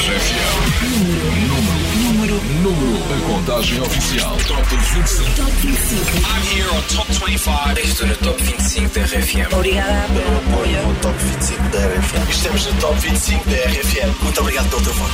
RFM. 0.00 0.56
Número, 0.96 1.76
número, 2.00 2.40
número. 2.62 2.96
A 3.12 3.20
contagem 3.26 3.82
oficial. 3.82 4.34
Top 4.48 4.62
25. 4.70 5.30
Top 5.36 5.52
25. 5.60 6.00
I'm 6.24 6.42
here 6.56 6.70
on 6.70 6.80
Top 6.88 7.12
25. 7.12 7.78
Estou 7.80 8.06
no 8.06 8.16
Top 8.16 8.42
25 8.42 8.94
da 8.94 9.04
RFM. 9.04 9.52
Obrigada 9.52 10.06
pelo 10.08 10.38
apoio. 10.38 10.88
no 10.88 10.94
Top 11.02 11.18
25 11.18 11.62
da 11.68 11.78
RFM. 11.80 12.30
Estamos 12.30 12.66
no 12.66 12.72
Top 12.80 12.98
25 12.98 13.50
da 13.50 13.56
RFM. 13.56 14.22
Muito 14.22 14.40
obrigado 14.40 14.70
pelo. 14.70 15.10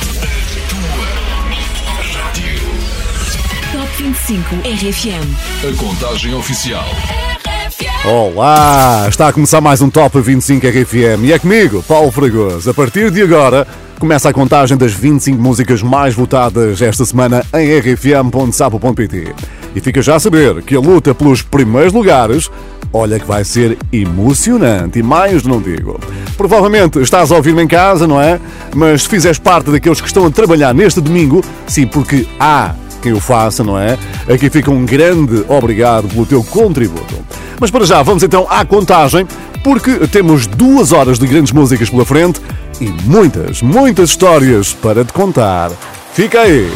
Tua. 0.69 1.07
Top 3.73 3.91
25 4.01 4.55
RFM. 4.55 5.27
A 5.67 5.75
contagem 5.75 6.33
oficial. 6.33 6.85
Olá! 8.05 9.05
Está 9.09 9.27
a 9.27 9.33
começar 9.33 9.59
mais 9.59 9.81
um 9.81 9.89
Top 9.89 10.17
25 10.17 10.65
RFM 10.65 11.25
e 11.25 11.33
é 11.33 11.39
comigo, 11.39 11.83
Paulo 11.83 12.09
Fragoso. 12.09 12.69
A 12.69 12.73
partir 12.73 13.11
de 13.11 13.21
agora 13.21 13.67
começa 13.99 14.29
a 14.29 14.33
contagem 14.33 14.77
das 14.77 14.93
25 14.93 15.41
músicas 15.41 15.81
mais 15.81 16.13
votadas 16.13 16.81
esta 16.81 17.03
semana 17.05 17.43
em 17.53 17.79
rfm.sapo.pt. 17.79 19.33
E 19.75 19.79
fica 19.79 20.01
já 20.01 20.15
a 20.15 20.19
saber 20.19 20.61
que 20.61 20.75
a 20.75 20.79
luta 20.79 21.13
pelos 21.13 21.41
primeiros 21.41 21.93
lugares, 21.93 22.49
olha 22.93 23.19
que 23.19 23.25
vai 23.25 23.43
ser 23.43 23.77
emocionante 23.91 24.99
e 24.99 25.03
mais 25.03 25.43
não 25.43 25.61
digo. 25.61 25.99
Provavelmente 26.35 26.99
estás 26.99 27.31
a 27.31 27.35
ouvir-me 27.35 27.63
em 27.63 27.67
casa, 27.67 28.07
não 28.07 28.21
é? 28.21 28.39
Mas 28.75 29.03
se 29.03 29.09
fizeres 29.09 29.39
parte 29.39 29.71
daqueles 29.71 29.99
que 29.99 30.07
estão 30.07 30.25
a 30.25 30.31
trabalhar 30.31 30.73
neste 30.73 31.01
domingo, 31.01 31.43
sim, 31.65 31.87
porque 31.87 32.27
há 32.39 32.75
quem 33.01 33.13
o 33.13 33.19
faça, 33.19 33.63
não 33.63 33.79
é? 33.79 33.97
Aqui 34.27 34.49
fica 34.49 34.71
um 34.71 34.85
grande 34.85 35.43
obrigado 35.47 36.07
pelo 36.07 36.25
teu 36.25 36.43
contributo. 36.43 37.15
Mas 37.59 37.71
para 37.71 37.85
já, 37.85 38.03
vamos 38.03 38.21
então 38.21 38.45
à 38.49 38.63
contagem, 38.63 39.25
porque 39.63 40.07
temos 40.07 40.47
duas 40.47 40.91
horas 40.91 41.19
de 41.19 41.27
grandes 41.27 41.51
músicas 41.51 41.89
pela 41.89 42.05
frente 42.05 42.41
e 42.79 42.85
muitas, 43.05 43.61
muitas 43.61 44.09
histórias 44.09 44.73
para 44.73 45.03
te 45.03 45.13
contar. 45.13 45.71
Fica 46.13 46.41
aí! 46.41 46.71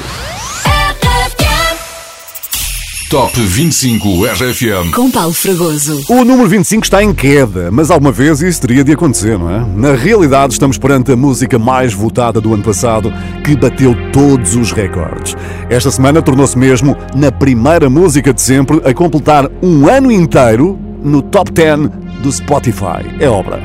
Top 3.11 3.37
25 3.37 4.25
RFM. 4.25 4.95
Com 4.95 5.11
Paulo 5.11 5.33
Fragoso. 5.33 6.01
O 6.07 6.23
número 6.23 6.47
25 6.47 6.85
está 6.85 7.03
em 7.03 7.13
queda, 7.13 7.69
mas 7.69 7.91
alguma 7.91 8.09
vez 8.09 8.41
isso 8.41 8.61
teria 8.61 8.85
de 8.85 8.93
acontecer, 8.93 9.37
não 9.37 9.49
é? 9.49 9.65
Na 9.75 9.95
realidade, 9.95 10.53
estamos 10.53 10.77
perante 10.77 11.11
a 11.11 11.15
música 11.17 11.59
mais 11.59 11.93
votada 11.93 12.39
do 12.39 12.53
ano 12.53 12.63
passado, 12.63 13.11
que 13.43 13.53
bateu 13.53 13.93
todos 14.13 14.55
os 14.55 14.71
recordes. 14.71 15.35
Esta 15.69 15.91
semana 15.91 16.21
tornou-se 16.21 16.57
mesmo 16.57 16.95
na 17.13 17.33
primeira 17.33 17.89
música 17.89 18.33
de 18.33 18.41
sempre 18.41 18.79
a 18.85 18.93
completar 18.93 19.51
um 19.61 19.89
ano 19.89 20.09
inteiro 20.09 20.79
no 21.03 21.21
top 21.21 21.51
10 21.51 21.89
do 22.21 22.31
Spotify. 22.31 23.03
É 23.19 23.27
obra. 23.27 23.59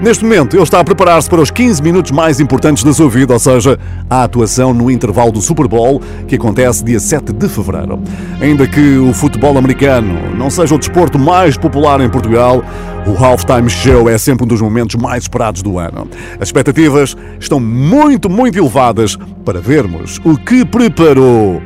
Neste 0.00 0.24
momento, 0.24 0.54
ele 0.54 0.62
está 0.62 0.80
a 0.80 0.84
preparar-se 0.84 1.28
para 1.28 1.40
os 1.40 1.50
15 1.50 1.82
minutos 1.82 2.10
mais 2.10 2.38
importantes 2.38 2.84
da 2.84 2.92
sua 2.92 3.08
vida, 3.08 3.32
ou 3.32 3.38
seja, 3.38 3.78
a 4.10 4.24
atuação 4.24 4.74
no 4.74 4.90
intervalo 4.90 5.32
do 5.32 5.40
Super 5.40 5.66
Bowl, 5.66 6.02
que 6.28 6.36
acontece 6.36 6.84
dia 6.84 7.00
7 7.00 7.32
de 7.32 7.48
fevereiro. 7.48 7.98
Ainda 8.40 8.66
que 8.66 8.98
o 8.98 9.14
futebol 9.14 9.56
americano 9.56 10.36
não 10.36 10.50
seja 10.50 10.74
o 10.74 10.78
desporto 10.78 11.18
mais 11.18 11.56
popular 11.56 12.00
em 12.00 12.10
Portugal, 12.10 12.62
o 13.06 13.24
Halftime 13.24 13.70
Show 13.70 14.10
é 14.10 14.18
sempre 14.18 14.44
um 14.44 14.48
dos 14.48 14.60
momentos 14.60 14.96
mais 14.96 15.24
esperados 15.24 15.62
do 15.62 15.78
ano. 15.78 16.08
As 16.38 16.48
expectativas 16.48 17.16
estão 17.40 17.58
muito, 17.58 18.28
muito 18.28 18.58
elevadas 18.58 19.16
para 19.44 19.60
vermos 19.60 20.20
o 20.24 20.36
que 20.36 20.64
preparou 20.64 21.62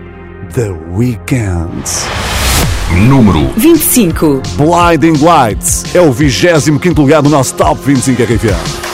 The 0.55 0.71
Weeknd. 0.95 2.30
Número 2.91 3.53
25. 3.57 4.43
Blinding 4.57 5.23
Lights 5.23 5.85
é 5.95 6.01
o 6.01 6.13
25 6.13 7.01
lugar 7.01 7.23
do 7.23 7.31
nosso 7.31 7.55
Top 7.55 7.81
25 7.85 8.23
RFM. 8.23 8.90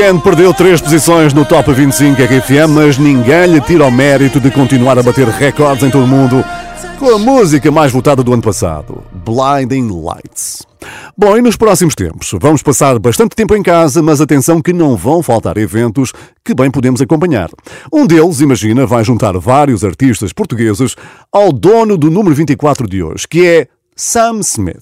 The 0.00 0.06
Weeknd 0.06 0.22
perdeu 0.22 0.54
três 0.54 0.80
posições 0.80 1.34
no 1.34 1.44
Top 1.44 1.70
25 1.70 2.22
RFM, 2.22 2.70
mas 2.74 2.96
ninguém 2.96 3.46
lhe 3.48 3.60
tira 3.60 3.84
o 3.84 3.90
mérito 3.90 4.40
de 4.40 4.50
continuar 4.50 4.98
a 4.98 5.02
bater 5.02 5.28
recordes 5.28 5.84
em 5.84 5.90
todo 5.90 6.04
o 6.04 6.08
mundo 6.08 6.42
com 6.98 7.14
a 7.14 7.18
música 7.18 7.70
mais 7.70 7.92
votada 7.92 8.22
do 8.22 8.32
ano 8.32 8.42
passado, 8.42 9.02
Blinding 9.12 9.90
Lights. 9.90 10.66
Bom, 11.14 11.36
e 11.36 11.42
nos 11.42 11.54
próximos 11.54 11.94
tempos? 11.94 12.34
Vamos 12.40 12.62
passar 12.62 12.98
bastante 12.98 13.36
tempo 13.36 13.54
em 13.54 13.62
casa, 13.62 14.02
mas 14.02 14.22
atenção 14.22 14.62
que 14.62 14.72
não 14.72 14.96
vão 14.96 15.22
faltar 15.22 15.58
eventos 15.58 16.14
que 16.42 16.54
bem 16.54 16.70
podemos 16.70 17.02
acompanhar. 17.02 17.50
Um 17.92 18.06
deles, 18.06 18.40
imagina, 18.40 18.86
vai 18.86 19.04
juntar 19.04 19.36
vários 19.36 19.84
artistas 19.84 20.32
portugueses 20.32 20.96
ao 21.30 21.52
dono 21.52 21.98
do 21.98 22.10
número 22.10 22.34
24 22.34 22.88
de 22.88 23.02
hoje, 23.02 23.28
que 23.28 23.46
é 23.46 23.68
Sam 24.00 24.40
Smith. 24.40 24.80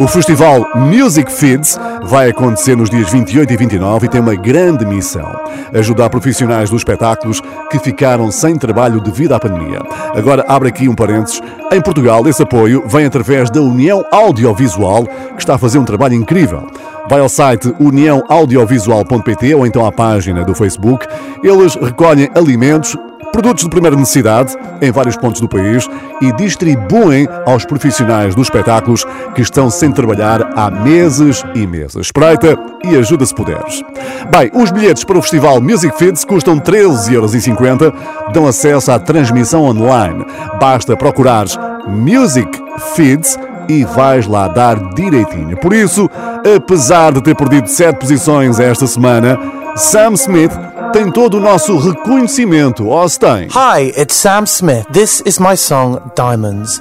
O 0.00 0.08
festival 0.08 0.66
Music 0.74 1.30
Feeds 1.30 1.78
vai 2.04 2.30
acontecer 2.30 2.74
nos 2.74 2.88
dias 2.88 3.12
28 3.12 3.52
e 3.52 3.56
29 3.56 4.06
e 4.06 4.08
tem 4.08 4.18
uma 4.18 4.34
grande 4.34 4.86
missão: 4.86 5.30
ajudar 5.74 6.08
profissionais 6.08 6.70
dos 6.70 6.80
espetáculos 6.80 7.42
que 7.70 7.78
ficaram 7.78 8.30
sem 8.30 8.56
trabalho 8.56 8.98
devido 8.98 9.34
à 9.34 9.38
pandemia. 9.38 9.80
Agora, 10.14 10.42
abre 10.48 10.70
aqui 10.70 10.88
um 10.88 10.94
parênteses: 10.94 11.42
em 11.70 11.82
Portugal, 11.82 12.26
esse 12.26 12.42
apoio 12.42 12.82
vem 12.86 13.04
através 13.04 13.50
da 13.50 13.60
União 13.60 14.02
Audiovisual, 14.10 15.04
que 15.04 15.40
está 15.40 15.56
a 15.56 15.58
fazer 15.58 15.78
um 15.78 15.84
trabalho 15.84 16.14
incrível. 16.14 16.66
Vai 17.10 17.20
ao 17.20 17.28
site 17.28 17.74
uniãoaudiovisual.pt 17.78 19.54
ou 19.54 19.66
então 19.66 19.84
à 19.84 19.92
página 19.92 20.44
do 20.44 20.54
Facebook. 20.54 21.06
Eles 21.44 21.74
recolhem 21.74 22.30
alimentos 22.34 22.96
produtos 23.32 23.64
de 23.64 23.70
primeira 23.70 23.96
necessidade 23.96 24.56
em 24.80 24.90
vários 24.90 25.16
pontos 25.16 25.40
do 25.40 25.48
país 25.48 25.88
e 26.20 26.32
distribuem 26.32 27.28
aos 27.44 27.64
profissionais 27.64 28.34
dos 28.34 28.46
espetáculos 28.46 29.04
que 29.34 29.42
estão 29.42 29.70
sem 29.70 29.92
trabalhar 29.92 30.52
há 30.56 30.70
meses 30.70 31.42
e 31.54 31.66
meses. 31.66 31.96
Espreita 31.96 32.58
e 32.84 32.96
ajuda 32.96 33.26
se 33.26 33.34
puderes. 33.34 33.82
Bem, 34.30 34.50
os 34.54 34.70
bilhetes 34.70 35.04
para 35.04 35.18
o 35.18 35.22
festival 35.22 35.60
Music 35.60 35.96
Feeds 35.96 36.24
custam 36.24 36.58
13,50€, 36.58 37.92
dão 38.32 38.46
acesso 38.46 38.90
à 38.92 38.98
transmissão 38.98 39.64
online. 39.64 40.24
Basta 40.60 40.96
procurares 40.96 41.58
Music 41.86 42.48
Feeds 42.94 43.38
e 43.68 43.84
vais 43.84 44.26
lá 44.26 44.48
dar 44.48 44.94
direitinho. 44.94 45.56
Por 45.56 45.72
isso, 45.72 46.08
apesar 46.56 47.12
de 47.12 47.22
ter 47.22 47.34
perdido 47.34 47.68
7 47.68 47.98
posições 47.98 48.60
esta 48.60 48.86
semana, 48.86 49.38
Sam 49.74 50.12
Smith 50.12 50.52
tem 50.92 51.10
todo 51.10 51.38
o 51.38 51.40
nosso 51.40 51.78
reconhecimento. 51.78 52.84
Tem? 53.18 53.48
Hi, 53.52 53.92
it's 53.96 54.14
Sam 54.14 54.46
Smith. 54.46 54.86
This 54.92 55.22
is 55.26 55.38
my 55.38 55.56
song 55.56 56.00
Diamonds. 56.16 56.80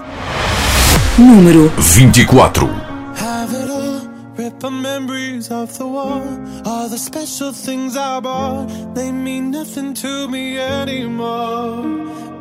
Número 1.18 1.70
24. 1.78 2.68
Have 3.16 3.54
it 3.54 3.70
all, 3.70 4.02
rip 4.38 4.64
our 4.64 4.72
memories 4.72 5.50
off 5.52 5.78
the 5.78 5.86
wall. 5.86 6.24
All 6.66 6.90
the 6.90 6.98
special 6.98 7.54
things 7.54 7.96
I 7.96 8.20
bought, 8.20 8.68
they 8.94 9.12
mean 9.12 9.52
nothing 9.52 9.94
to 9.96 10.28
me 10.28 10.58
anymore. 10.58 11.84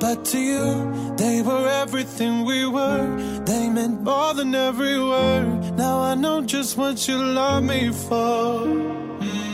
But 0.01 0.25
to 0.27 0.39
you, 0.39 1.15
they 1.17 1.41
were 1.43 1.69
everything 1.83 2.45
we 2.45 2.67
were. 2.67 3.07
They 3.47 3.69
meant 3.71 4.03
more 4.03 4.35
than 4.35 4.55
every 4.55 4.99
word. 4.99 5.77
Now 5.77 6.01
I 6.01 6.15
know 6.15 6.43
just 6.43 6.77
what 6.77 7.07
you 7.07 7.17
love 7.17 7.63
me 7.63 7.91
for. 7.93 8.67
Mm. 9.21 9.54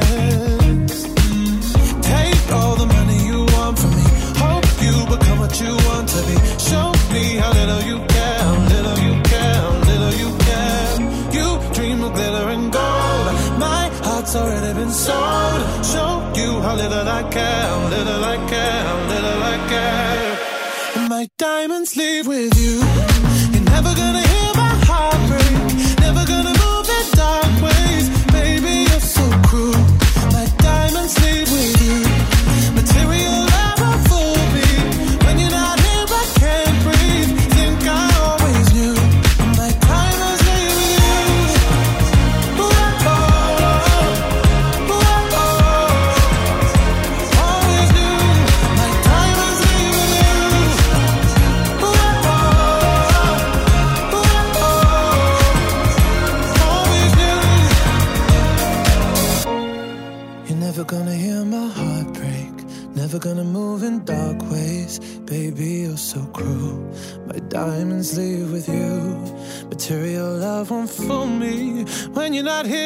already. 15.09 15.83
Show 15.83 16.31
you 16.35 16.61
how 16.61 16.75
little 16.75 17.07
I 17.07 17.23
care, 17.29 17.89
little 17.89 18.23
I 18.23 18.37
care, 18.49 18.83
little 19.13 19.43
I 19.53 19.57
care. 19.69 21.09
My 21.09 21.27
diamonds 21.37 21.95
leave 21.95 22.27
with 22.27 22.53
you. 22.59 23.10
Not 72.41 72.65
here, 72.65 72.80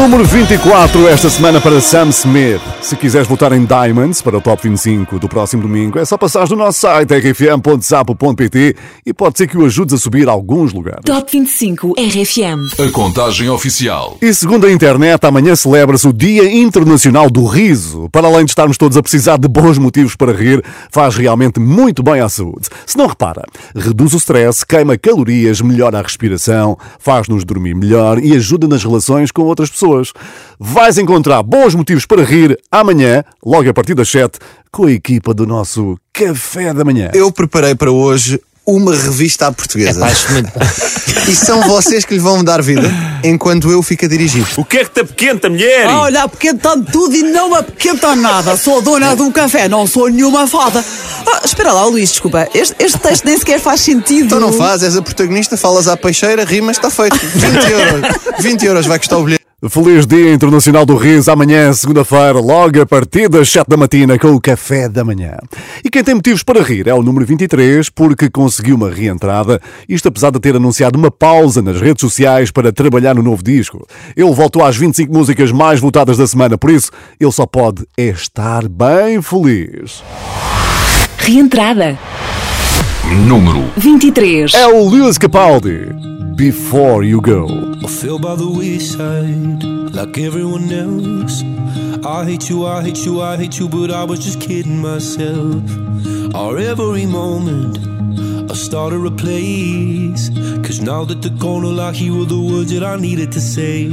Número 0.00 0.24
24 0.24 1.08
esta 1.08 1.28
semana 1.28 1.60
para 1.60 1.80
Sam 1.80 2.10
Smith. 2.10 2.62
Se 2.80 2.94
quiseres 2.94 3.26
votar 3.26 3.52
em 3.52 3.64
Diamonds 3.64 4.22
para 4.22 4.38
o 4.38 4.40
Top 4.40 4.62
25 4.62 5.18
do 5.18 5.28
próximo 5.28 5.62
domingo, 5.62 5.98
é 5.98 6.04
só 6.04 6.16
passares 6.16 6.50
no 6.50 6.56
nosso 6.56 6.78
site 6.78 7.12
rfm.sapo.pt 7.12 8.76
e 9.04 9.12
pode 9.12 9.36
ser 9.36 9.48
que 9.48 9.58
o 9.58 9.66
ajudes 9.66 9.92
a 9.94 9.98
subir 9.98 10.28
alguns 10.28 10.72
lugares. 10.72 11.00
Top 11.04 11.30
25 11.30 11.94
RFM. 11.98 12.80
A 12.80 12.92
contagem 12.92 13.50
oficial. 13.50 14.16
E 14.22 14.32
segundo 14.32 14.66
a 14.66 14.72
internet, 14.72 15.22
amanhã 15.26 15.56
celebra-se 15.56 16.06
o 16.06 16.12
Dia 16.12 16.48
Internacional 16.48 17.28
do 17.28 17.44
Riso. 17.44 18.08
Para 18.12 18.28
além 18.28 18.44
de 18.44 18.52
estarmos 18.52 18.78
todos 18.78 18.96
a 18.96 19.02
precisar 19.02 19.36
de 19.36 19.48
bons 19.48 19.78
motivos 19.78 20.14
para 20.14 20.32
rir, 20.32 20.64
faz 20.92 21.16
realmente 21.16 21.58
muito 21.58 22.04
bem 22.04 22.20
à 22.20 22.28
saúde. 22.28 22.68
Se 22.86 22.96
não 22.96 23.08
repara, 23.08 23.42
reduz 23.74 24.14
o 24.14 24.18
stress, 24.18 24.64
queima 24.64 24.96
calorias, 24.96 25.60
melhora 25.60 25.98
a 25.98 26.02
respiração, 26.02 26.78
faz-nos 27.00 27.44
dormir 27.44 27.74
melhor 27.74 28.22
e 28.22 28.32
ajuda 28.36 28.68
nas 28.68 28.84
relações 28.84 29.32
com 29.32 29.42
outras 29.42 29.68
pessoas. 29.68 29.87
Pessoas. 29.88 30.12
Vais 30.58 30.98
encontrar 30.98 31.42
bons 31.42 31.74
motivos 31.74 32.04
para 32.04 32.22
rir 32.22 32.58
amanhã, 32.70 33.24
logo 33.44 33.68
a 33.68 33.74
partir 33.74 33.94
das 33.94 34.08
7, 34.08 34.38
com 34.70 34.86
a 34.86 34.92
equipa 34.92 35.32
do 35.32 35.46
nosso 35.46 35.96
Café 36.12 36.74
da 36.74 36.84
Manhã. 36.84 37.10
Eu 37.14 37.30
preparei 37.32 37.74
para 37.74 37.90
hoje 37.90 38.40
uma 38.66 38.94
revista 38.94 39.46
à 39.46 39.52
portuguesa. 39.52 40.06
e 41.26 41.34
são 41.34 41.62
vocês 41.62 42.04
que 42.04 42.14
lhe 42.14 42.20
vão 42.20 42.44
dar 42.44 42.60
vida 42.60 42.90
enquanto 43.24 43.70
eu 43.70 43.82
fico 43.82 44.04
a 44.04 44.08
dirigir. 44.08 44.44
O 44.58 44.64
que 44.64 44.78
é 44.78 44.84
que 44.84 44.90
te 44.90 45.00
apequenta, 45.00 45.48
mulher? 45.48 45.86
Olha, 45.86 46.24
apequenta 46.24 46.78
tudo 46.92 47.16
e 47.16 47.22
não 47.22 47.54
apequenta 47.54 48.14
nada. 48.14 48.56
Sou 48.56 48.82
dona 48.82 49.16
de 49.16 49.22
um 49.22 49.32
café, 49.32 49.68
não 49.68 49.86
sou 49.86 50.10
nenhuma 50.10 50.46
fada. 50.46 50.84
Ah, 51.26 51.40
espera 51.44 51.72
lá, 51.72 51.86
Luís, 51.86 52.10
desculpa. 52.10 52.46
Este, 52.52 52.76
este 52.78 52.98
texto 52.98 53.24
nem 53.24 53.38
sequer 53.38 53.58
faz 53.58 53.80
sentido. 53.80 54.26
Então 54.26 54.40
não 54.40 54.52
faz, 54.52 54.82
és 54.82 54.96
a 54.96 55.02
protagonista, 55.02 55.56
falas 55.56 55.88
à 55.88 55.96
peixeira, 55.96 56.44
rimas, 56.44 56.76
está 56.76 56.90
feito. 56.90 57.16
20 57.16 57.70
euros. 57.70 58.16
20 58.40 58.66
euros 58.66 58.86
vai 58.86 58.98
custar 58.98 59.18
o 59.18 59.24
bilhete. 59.24 59.47
Feliz 59.66 60.06
Dia 60.06 60.32
Internacional 60.32 60.86
do 60.86 60.94
Riso 60.94 61.32
amanhã, 61.32 61.72
segunda-feira, 61.72 62.38
logo 62.38 62.80
a 62.80 62.86
partir 62.86 63.28
das 63.28 63.48
7 63.48 63.66
da 63.66 63.76
matina, 63.76 64.16
com 64.16 64.28
o 64.28 64.40
Café 64.40 64.88
da 64.88 65.04
Manhã. 65.04 65.36
E 65.84 65.90
quem 65.90 66.04
tem 66.04 66.14
motivos 66.14 66.44
para 66.44 66.62
rir 66.62 66.86
é 66.86 66.94
o 66.94 67.02
número 67.02 67.26
23, 67.26 67.90
porque 67.90 68.30
conseguiu 68.30 68.76
uma 68.76 68.88
reentrada, 68.88 69.60
isto 69.88 70.06
apesar 70.06 70.30
de 70.30 70.38
ter 70.38 70.54
anunciado 70.54 70.96
uma 70.96 71.10
pausa 71.10 71.60
nas 71.60 71.80
redes 71.80 72.00
sociais 72.02 72.52
para 72.52 72.72
trabalhar 72.72 73.16
no 73.16 73.22
novo 73.22 73.42
disco. 73.42 73.84
Ele 74.16 74.32
voltou 74.32 74.64
às 74.64 74.76
25 74.76 75.12
músicas 75.12 75.50
mais 75.50 75.80
votadas 75.80 76.16
da 76.16 76.26
semana, 76.28 76.56
por 76.56 76.70
isso 76.70 76.92
ele 77.18 77.32
só 77.32 77.44
pode 77.44 77.84
estar 77.96 78.68
bem 78.68 79.20
feliz. 79.20 80.04
Reentrada. 81.18 81.98
Número 83.26 83.64
23. 83.76 84.54
É 84.54 84.68
o 84.68 84.88
Lewis 84.88 85.18
Capaldi, 85.18 85.88
Before 86.38 87.02
You 87.02 87.20
Go. 87.20 87.48
I 87.82 87.88
fell 87.88 88.20
by 88.20 88.36
the 88.36 88.48
wayside 88.48 89.64
like 89.92 90.16
everyone 90.18 90.70
else. 90.72 91.42
I 92.06 92.24
hate 92.26 92.48
you, 92.48 92.64
I 92.64 92.80
hate 92.80 93.04
you, 93.04 93.20
I 93.20 93.36
hate 93.36 93.58
you, 93.58 93.68
but 93.68 93.90
I 93.90 94.04
was 94.04 94.20
just 94.20 94.40
kidding 94.40 94.78
myself. 94.78 95.64
Our 96.36 96.58
every 96.58 97.06
moment, 97.06 97.78
I 98.48 98.54
started 98.54 99.04
a 99.04 99.10
place. 99.10 100.30
Cause 100.64 100.80
now 100.80 101.04
that 101.06 101.22
the 101.22 101.36
corner 101.40 101.72
lock, 101.80 101.96
here 101.96 102.14
were 102.14 102.24
the 102.24 102.40
words 102.40 102.72
that 102.72 102.84
I 102.84 102.94
needed 102.94 103.32
to 103.32 103.40
say. 103.40 103.88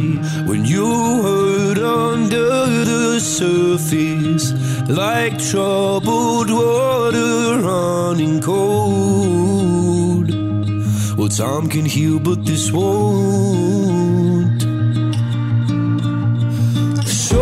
When 0.46 0.66
you 0.66 0.86
hurt 1.24 1.80
under 1.80 2.68
the 2.92 3.20
surface, 3.20 4.54
like 4.88 5.40
troubled 5.40 6.52
water 6.52 7.60
running 7.64 8.40
cold. 8.40 9.35
Well, 11.25 11.34
time 11.36 11.67
can 11.70 11.86
heal, 11.86 12.20
but 12.20 12.46
this 12.46 12.72
won't. 12.72 14.62
So, 17.08 17.41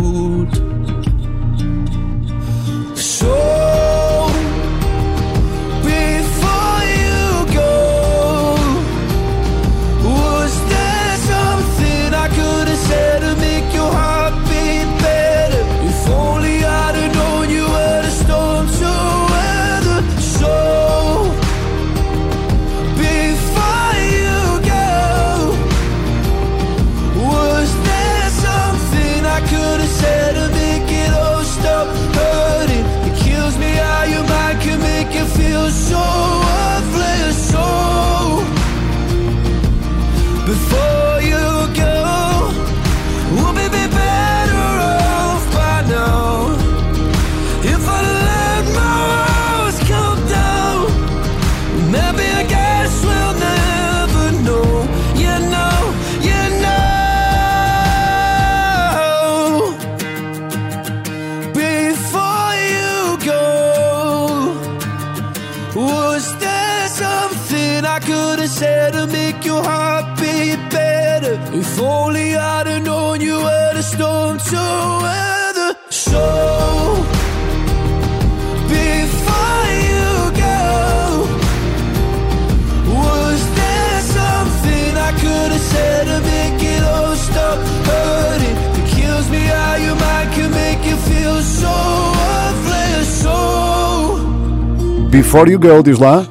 Before 95.31 95.49
You 95.49 95.57
Go, 95.57 95.81
diz 95.81 95.97
lá. 95.97 96.27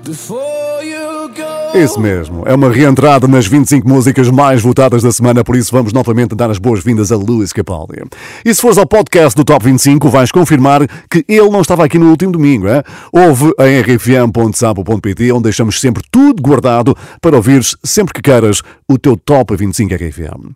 Isso 1.74 2.00
mesmo, 2.00 2.42
é 2.46 2.54
uma 2.54 2.68
reentrada 2.68 3.28
nas 3.28 3.46
25 3.46 3.88
músicas 3.88 4.28
mais 4.28 4.60
votadas 4.60 5.02
da 5.04 5.12
semana, 5.12 5.44
por 5.44 5.54
isso 5.54 5.70
vamos 5.70 5.92
novamente 5.92 6.34
dar 6.34 6.50
as 6.50 6.58
boas-vindas 6.58 7.12
a 7.12 7.16
Lewis 7.16 7.52
Capaldi. 7.52 8.02
E 8.44 8.52
se 8.52 8.60
fores 8.60 8.76
ao 8.76 8.86
podcast 8.86 9.36
do 9.36 9.44
Top 9.44 9.64
25, 9.64 10.08
vais 10.08 10.32
confirmar 10.32 10.86
que 11.08 11.24
ele 11.28 11.48
não 11.48 11.60
estava 11.60 11.84
aqui 11.84 11.96
no 11.96 12.10
último 12.10 12.32
domingo, 12.32 12.66
é? 12.66 12.82
Ouve 13.12 13.52
a 13.56 13.64
rfm.sapo.pt, 13.82 15.32
onde 15.32 15.44
deixamos 15.44 15.80
sempre 15.80 16.02
tudo 16.10 16.42
guardado 16.42 16.94
para 17.20 17.36
ouvires 17.36 17.76
sempre 17.84 18.14
que 18.14 18.20
queiras 18.20 18.62
o 18.88 18.98
teu 18.98 19.16
Top 19.16 19.54
25 19.54 19.94
RFM. 19.94 20.50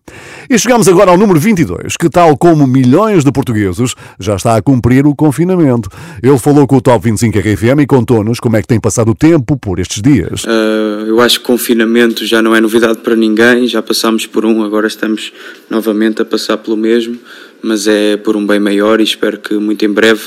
E 0.51 0.59
chegamos 0.59 0.89
agora 0.89 1.13
ao 1.13 1.17
número 1.17 1.39
22, 1.39 1.97
que 1.97 2.11
tal 2.11 2.37
como 2.37 2.67
milhões 2.67 3.25
de 3.25 3.31
portugueses, 3.31 3.95
já 4.19 4.35
está 4.35 4.57
a 4.57 4.63
cumprir 4.63 5.07
o 5.07 5.15
confinamento. 5.15 5.89
Ele 6.21 6.39
falou 6.39 6.67
com 6.67 6.77
o 6.77 6.81
Top 6.81 7.05
25 7.05 7.39
RFM 7.39 7.83
e 7.83 7.87
contou-nos 7.87 8.41
como 8.41 8.57
é 8.57 8.61
que 8.61 8.67
tem 8.67 8.81
passado 8.81 9.13
o 9.13 9.15
tempo 9.15 9.57
por 9.57 9.79
estes 9.79 10.03
dias. 10.03 10.43
Uh, 10.45 11.04
eu 11.07 11.21
acho 11.21 11.41
que 11.41 11.47
confinamento 11.47 12.25
já 12.27 12.43
não 12.43 12.55
é 12.55 12.61
novidade 12.61 12.99
para 12.99 13.15
ninguém, 13.15 13.67
já 13.67 13.83
passámos 13.83 14.27
por 14.27 14.45
um, 14.45 14.63
agora 14.63 14.87
estamos 14.87 15.33
novamente 15.69 16.23
a 16.23 16.25
passar 16.25 16.57
pelo 16.59 16.77
mesmo, 16.77 17.19
mas 17.63 17.87
é 17.87 18.17
por 18.17 18.37
um 18.37 18.47
bem 18.47 18.61
maior 18.61 19.01
e 19.01 19.05
espero 19.05 19.39
que 19.39 19.55
muito 19.55 19.85
em 19.85 19.93
breve 19.93 20.23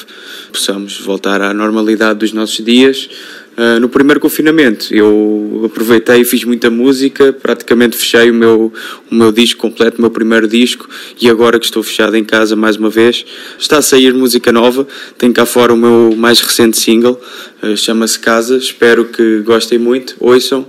possamos 0.52 1.00
voltar 1.00 1.42
à 1.42 1.54
normalidade 1.54 2.20
dos 2.20 2.34
nossos 2.34 2.64
dias. 2.64 3.10
Uh, 3.58 3.80
no 3.80 3.90
primeiro 3.90 4.20
confinamento 4.20 4.94
eu 4.94 5.64
aproveitei 5.66 6.22
e 6.22 6.24
fiz 6.24 6.44
muita 6.44 6.70
música, 6.70 7.34
praticamente 7.34 7.98
fechei 7.98 8.30
o 8.30 8.34
meu, 8.34 8.72
o 9.10 9.16
meu 9.16 9.32
disco 9.32 9.60
completo, 9.60 9.98
o 9.98 10.02
meu 10.02 10.12
primeiro 10.12 10.48
disco, 10.48 10.88
e 11.20 11.28
agora 11.28 11.58
que 11.58 11.66
estou 11.66 11.82
fechado 11.82 12.16
em 12.16 12.24
casa 12.24 12.56
mais 12.56 12.76
uma 12.76 12.88
vez, 12.88 13.26
está 13.58 13.80
a 13.80 13.82
sair 13.82 14.14
música 14.14 14.52
nova. 14.52 14.88
Tenho 15.18 15.34
cá 15.34 15.44
fora 15.44 15.74
o 15.74 15.78
meu 15.78 16.14
mais 16.16 16.40
recente 16.40 16.78
single, 16.78 17.20
uh, 17.64 17.76
chama-se 17.76 18.20
Casa. 18.20 18.58
Espero 18.58 19.06
que 19.06 19.40
gostem 19.40 19.80
muito, 19.80 20.16
ouçam. 20.20 20.68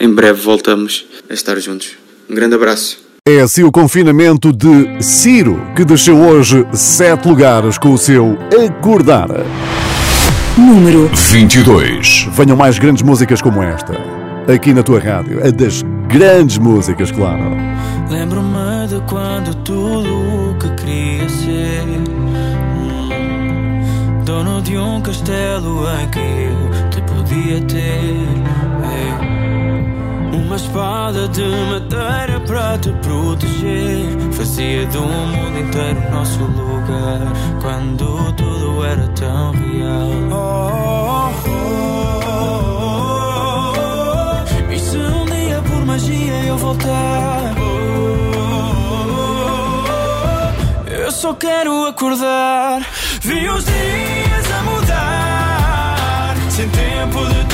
Em 0.00 0.08
breve 0.08 0.40
voltamos 0.40 1.06
a 1.30 1.34
estar 1.34 1.56
juntos. 1.60 1.90
Um 2.28 2.34
grande 2.34 2.56
abraço. 2.56 2.98
É 3.26 3.40
assim 3.40 3.62
o 3.62 3.70
confinamento 3.70 4.52
de 4.52 5.02
Ciro, 5.02 5.58
que 5.76 5.84
desceu 5.84 6.18
hoje 6.18 6.66
sete 6.72 7.28
lugares 7.28 7.78
com 7.78 7.94
o 7.94 7.98
seu 7.98 8.36
Acordar. 8.66 9.28
Número 10.56 11.10
22. 11.12 12.28
Venham 12.30 12.56
mais 12.56 12.78
grandes 12.78 13.02
músicas 13.02 13.42
como 13.42 13.60
esta, 13.60 13.94
aqui 14.52 14.72
na 14.72 14.84
tua 14.84 15.00
rádio. 15.00 15.44
A 15.44 15.50
das 15.50 15.82
grandes 16.06 16.58
músicas, 16.58 17.10
claro. 17.10 17.42
Lembro-me 18.08 18.86
de 18.86 19.00
quando 19.08 19.52
tudo 19.64 20.50
o 20.50 20.54
que 20.54 20.68
queria 20.76 21.28
ser 21.28 21.82
hum, 22.78 23.10
Dono 24.24 24.62
de 24.62 24.78
um 24.78 25.00
castelo 25.00 25.88
em 26.00 26.08
que 26.08 26.20
eu 26.20 26.70
te 26.90 27.02
podia 27.02 27.60
ter. 27.62 28.33
Uma 30.54 30.60
espada 30.60 31.26
de 31.30 31.42
madeira 31.42 32.38
para 32.46 32.78
te 32.78 32.92
proteger. 33.02 34.06
Fazia 34.34 34.86
do 34.86 35.00
mundo 35.00 35.58
inteiro 35.58 36.00
nosso 36.12 36.38
lugar 36.44 37.18
Quando 37.60 38.32
tudo 38.34 38.84
era 38.84 39.08
tão 39.08 39.50
real. 39.50 40.10
Oh, 40.30 41.32
oh, 41.48 42.32
oh. 44.70 44.72
E 44.72 44.78
se 44.78 44.96
um 44.96 45.24
dia 45.24 45.60
por 45.62 45.84
magia 45.84 46.44
eu 46.46 46.56
voltar? 46.56 47.52
Eu 50.86 51.10
só 51.10 51.34
quero 51.34 51.86
acordar. 51.86 52.80
Vi 53.22 53.48
os 53.48 53.64
dias 53.64 54.52
a 54.52 54.62
mudar 54.62 56.36
Sem 56.48 56.68
tempo 56.68 57.26
de 57.26 57.53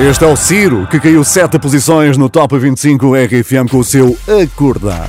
Este 0.00 0.24
é 0.24 0.28
o 0.28 0.36
Ciro, 0.36 0.86
que 0.88 1.00
caiu 1.00 1.24
sete 1.24 1.58
posições 1.58 2.16
no 2.16 2.28
Top 2.28 2.56
25 2.56 3.14
RFM 3.16 3.68
com 3.68 3.78
o 3.78 3.84
seu 3.84 4.16
Acordar. 4.40 5.08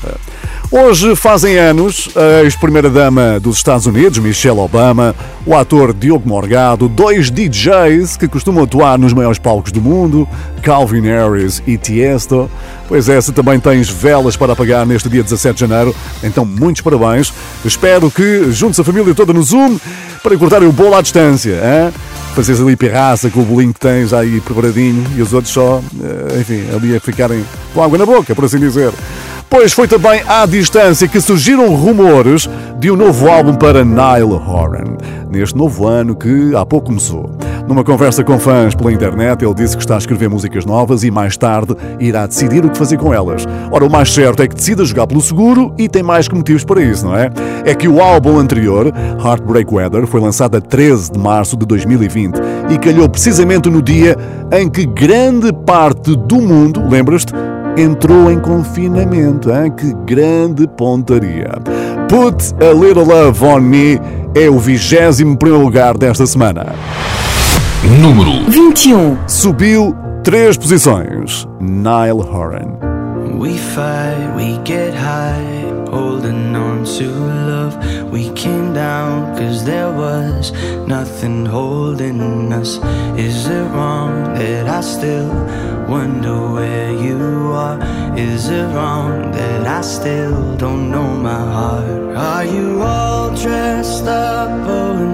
Hoje 0.72 1.16
fazem 1.16 1.60
anos 1.60 2.10
a 2.16 2.44
ex-primeira-dama 2.44 3.40
dos 3.40 3.58
Estados 3.58 3.86
Unidos, 3.86 4.18
Michelle 4.18 4.60
Obama, 4.60 5.16
o 5.46 5.56
ator 5.56 5.94
Diogo 5.94 6.28
Morgado, 6.28 6.90
dois 6.90 7.30
DJs 7.30 8.18
que 8.18 8.28
costumam 8.28 8.64
atuar 8.64 8.98
nos 8.98 9.14
maiores 9.14 9.38
palcos 9.38 9.72
do 9.72 9.80
mundo, 9.80 10.28
Calvin 10.64 11.02
Harris 11.02 11.62
e 11.68 11.78
Tiesto. 11.78 12.50
Pois 12.88 13.08
é, 13.10 13.22
se 13.22 13.32
também 13.32 13.60
tens 13.60 13.88
velas 13.90 14.36
para 14.36 14.54
apagar 14.54 14.88
neste 14.88 15.08
dia 15.08 15.22
17 15.22 15.54
de 15.54 15.60
janeiro, 15.70 15.96
então 16.24 16.44
muitos 16.44 16.82
parabéns. 16.82 17.32
Espero 17.64 18.10
que 18.10 18.52
juntes 18.52 18.80
a 18.80 18.84
família 18.84 19.14
toda 19.14 19.34
no 19.34 19.44
Zoom 19.44 19.78
para 20.24 20.36
cortarem 20.36 20.68
o 20.68 20.72
bolo 20.72 20.96
à 20.96 21.02
distância. 21.02 21.52
Hein? 21.52 21.94
Fazes 22.36 22.62
ali 22.62 22.76
pirraça 22.76 23.30
com 23.30 23.42
o 23.42 23.46
bolinho 23.46 23.74
que 23.74 23.80
tens 23.80 24.14
aí 24.14 24.40
preparadinho 24.40 25.04
e 25.16 25.22
os 25.22 25.34
outros 25.34 25.54
só, 25.54 25.82
eh, 26.02 26.40
enfim, 26.40 26.64
ali 26.74 26.96
a 26.96 27.00
ficarem 27.00 27.44
com 27.74 27.84
água 27.84 27.98
na 27.98 28.06
boca, 28.06 28.34
por 28.34 28.46
assim 28.46 28.60
dizer. 28.60 28.94
Pois 29.50 29.74
foi 29.74 29.88
também 29.88 30.22
à 30.28 30.46
distância 30.46 31.08
que 31.08 31.20
surgiram 31.20 31.74
rumores 31.76 32.48
de 32.80 32.92
um 32.92 32.96
novo 32.96 33.28
álbum 33.28 33.56
para 33.56 33.84
Niall 33.84 34.32
Horan, 34.32 34.96
neste 35.30 35.58
novo 35.58 35.88
ano 35.88 36.16
que 36.16 36.56
há 36.56 36.66
pouco 36.66 36.88
começou. 36.88 37.36
Numa 37.70 37.84
conversa 37.84 38.24
com 38.24 38.40
fãs 38.40 38.74
pela 38.74 38.92
internet, 38.92 39.46
ele 39.46 39.54
disse 39.54 39.78
que 39.78 39.84
está 39.84 39.94
a 39.94 40.00
escrever 40.00 40.28
músicas 40.28 40.66
novas 40.66 41.04
e 41.04 41.12
mais 41.12 41.38
tarde 41.38 41.76
irá 42.00 42.26
decidir 42.26 42.66
o 42.66 42.70
que 42.72 42.76
fazer 42.76 42.98
com 42.98 43.14
elas. 43.14 43.46
Ora, 43.72 43.86
o 43.86 43.90
mais 43.92 44.12
certo 44.12 44.42
é 44.42 44.48
que 44.48 44.56
decida 44.56 44.84
jogar 44.84 45.06
pelo 45.06 45.22
seguro 45.22 45.72
e 45.78 45.88
tem 45.88 46.02
mais 46.02 46.28
que 46.28 46.34
motivos 46.34 46.66
para 46.66 46.82
isso, 46.82 47.06
não 47.06 47.16
é? 47.16 47.30
É 47.64 47.76
que 47.76 47.88
o 47.88 48.02
álbum 48.02 48.40
anterior, 48.40 48.92
Heartbreak 49.24 49.72
Weather, 49.72 50.08
foi 50.08 50.20
lançado 50.20 50.58
a 50.58 50.62
13 50.62 51.12
de 51.12 51.20
março 51.20 51.56
de 51.56 51.64
2020 51.68 52.40
e 52.72 52.80
calhou 52.80 53.08
precisamente 53.08 53.70
no 53.70 53.84
dia 53.84 54.18
em 54.52 54.68
que 54.68 54.88
grande 54.88 55.54
parte 55.54 56.16
do 56.16 56.42
mundo, 56.42 56.84
lembras-te, 56.90 57.34
entrou 57.78 58.32
em 58.32 58.40
confinamento. 58.40 59.52
Hein? 59.52 59.72
Que 59.78 59.94
grande 60.08 60.68
pontaria! 60.70 61.52
Put 62.10 62.52
a 62.66 62.74
Little 62.74 63.06
Love 63.06 63.46
on 63.46 63.62
Me 63.62 64.02
é 64.34 64.50
o 64.50 64.58
21 64.58 65.62
lugar 65.62 65.96
desta 65.96 66.26
semana. 66.26 66.74
Número 67.84 68.50
21. 68.50 69.18
Subiu 69.28 69.96
três 70.24 70.58
posições. 70.58 71.48
Nile 71.60 72.22
Horan. 72.22 72.78
We 73.38 73.58
fight, 73.58 74.36
we 74.36 74.58
get 74.66 74.94
high, 74.94 75.64
holding 75.90 76.54
on 76.56 76.84
to 76.84 77.06
love. 77.06 77.78
We 78.12 78.32
came 78.32 78.74
down 78.74 79.34
cause 79.38 79.64
there 79.64 79.90
was 79.92 80.52
nothing 80.88 81.46
holding 81.46 82.52
us. 82.52 82.80
Is 83.18 83.48
it 83.48 83.64
wrong 83.74 84.34
that 84.34 84.68
I 84.68 84.82
still 84.82 85.30
wonder 85.88 86.52
where 86.52 86.92
you 86.92 87.54
are? 87.54 87.80
Is 88.18 88.50
it 88.50 88.68
wrong 88.76 89.32
that 89.32 89.66
I 89.66 89.82
still 89.82 90.58
don't 90.58 90.92
know 90.92 91.08
my 91.16 91.40
heart? 91.54 92.18
Are 92.18 92.44
you 92.44 92.82
all 92.82 93.30
dressed 93.36 94.06
up, 94.06 94.50
but 94.68 95.00
with 95.00 95.10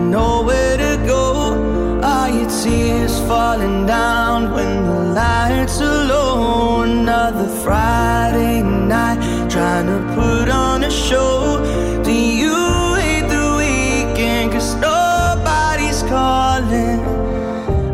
falling 3.27 3.85
down 3.85 4.51
when 4.53 4.85
the 4.85 4.99
lights 5.13 5.81
are 5.81 6.05
low? 6.05 6.81
Another 6.81 7.47
Friday 7.63 8.61
night 8.61 9.19
trying 9.49 9.88
to 9.88 9.99
put 10.13 10.49
on 10.49 10.83
a 10.83 10.91
show. 10.91 11.59
Do 12.03 12.11
you 12.11 12.59
hate 12.95 13.27
the 13.35 13.47
weekend? 13.61 14.51
Cause 14.53 14.75
nobody's 14.75 16.01
calling. 16.03 16.99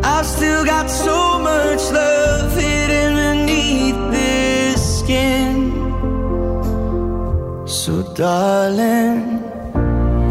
I've 0.04 0.26
still 0.26 0.64
got 0.64 0.90
so 0.90 1.38
much 1.38 1.82
love 1.90 2.54
hidden 2.54 3.14
beneath 3.46 4.00
this 4.10 4.98
skin. 5.00 5.54
So, 7.66 8.02
darling, 8.14 9.40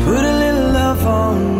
put 0.05 0.23
a 0.31 0.35
little 0.43 0.69
love 0.79 1.05
on 1.05 1.50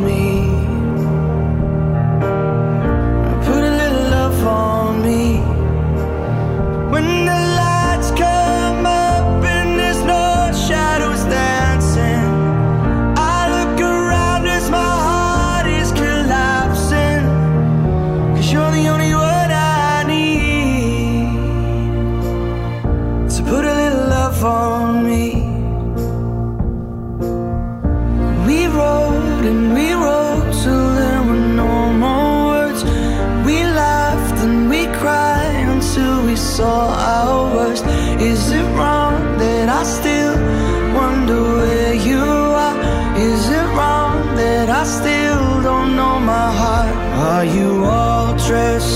saw 36.42 36.90
our 37.16 37.56
worst. 37.56 37.86
Is 38.20 38.52
it 38.52 38.66
wrong 38.78 39.38
that 39.38 39.70
I 39.70 39.84
still 39.84 40.36
wonder 41.00 41.42
where 41.60 41.94
you 41.94 42.24
are? 42.66 42.78
Is 43.30 43.44
it 43.60 43.68
wrong 43.78 44.36
that 44.42 44.68
I 44.70 44.84
still 44.84 45.62
don't 45.62 45.96
know 45.96 46.20
my 46.20 46.50
heart? 46.62 46.96
Are 47.30 47.46
you 47.46 47.86
all 47.86 48.36
dressed 48.48 48.91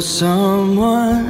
someone 0.00 1.29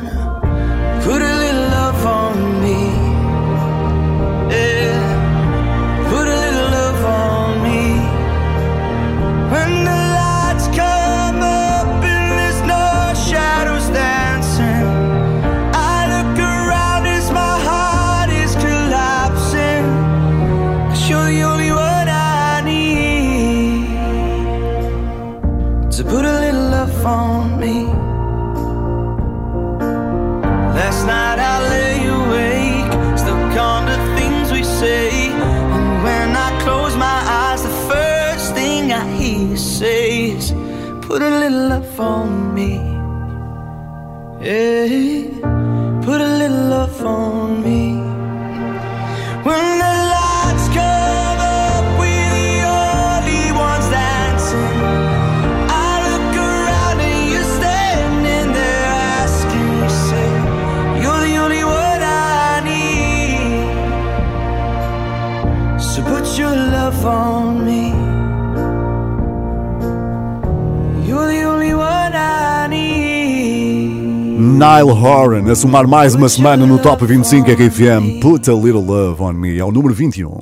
Nile 74.81 74.93
Horan 74.93 75.53
a 75.53 75.55
somar 75.55 75.87
mais 75.87 76.15
uma 76.15 76.27
semana 76.27 76.65
no 76.65 76.79
Top 76.79 77.05
25 77.05 77.51
RFM 77.51 78.19
Put 78.23 78.49
a 78.49 78.55
Little 78.55 78.81
Love 78.81 79.23
on 79.23 79.35
Me, 79.35 79.61
ao 79.61 79.71
número 79.71 79.93
21. 79.93 80.39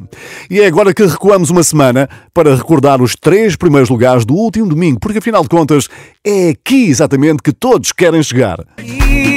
E 0.48 0.61
é 0.61 0.66
agora 0.66 0.94
que 0.94 1.05
recuamos 1.05 1.51
uma 1.51 1.64
semana 1.64 2.09
para 2.33 2.55
recordar 2.55 3.03
os 3.03 3.16
três 3.16 3.57
primeiros 3.57 3.90
lugares 3.90 4.24
do 4.24 4.35
último 4.35 4.68
domingo, 4.68 5.01
porque 5.01 5.18
afinal 5.18 5.42
de 5.42 5.48
contas 5.48 5.88
é 6.24 6.51
aqui 6.51 6.88
exatamente 6.88 7.42
que 7.42 7.53
todos 7.53 7.90
querem 7.90 8.22
chegar. 8.22 8.64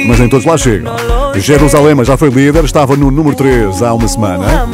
Mas 0.06 0.20
nem 0.20 0.28
todos 0.28 0.46
lá 0.46 0.56
chegam. 0.56 0.94
Jerusalém 1.34 2.04
já 2.04 2.16
foi 2.16 2.30
líder, 2.30 2.64
estava 2.64 2.96
no 2.96 3.10
número 3.10 3.34
3 3.34 3.82
há 3.82 3.94
uma 3.94 4.06
semana. 4.06 4.68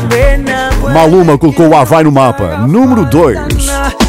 Maluma 0.93 1.39
colocou 1.39 1.69
o 1.69 1.75
Havaí 1.75 2.05
no 2.05 2.13
mapa, 2.13 2.67
número 2.67 3.07
2. 3.07 4.08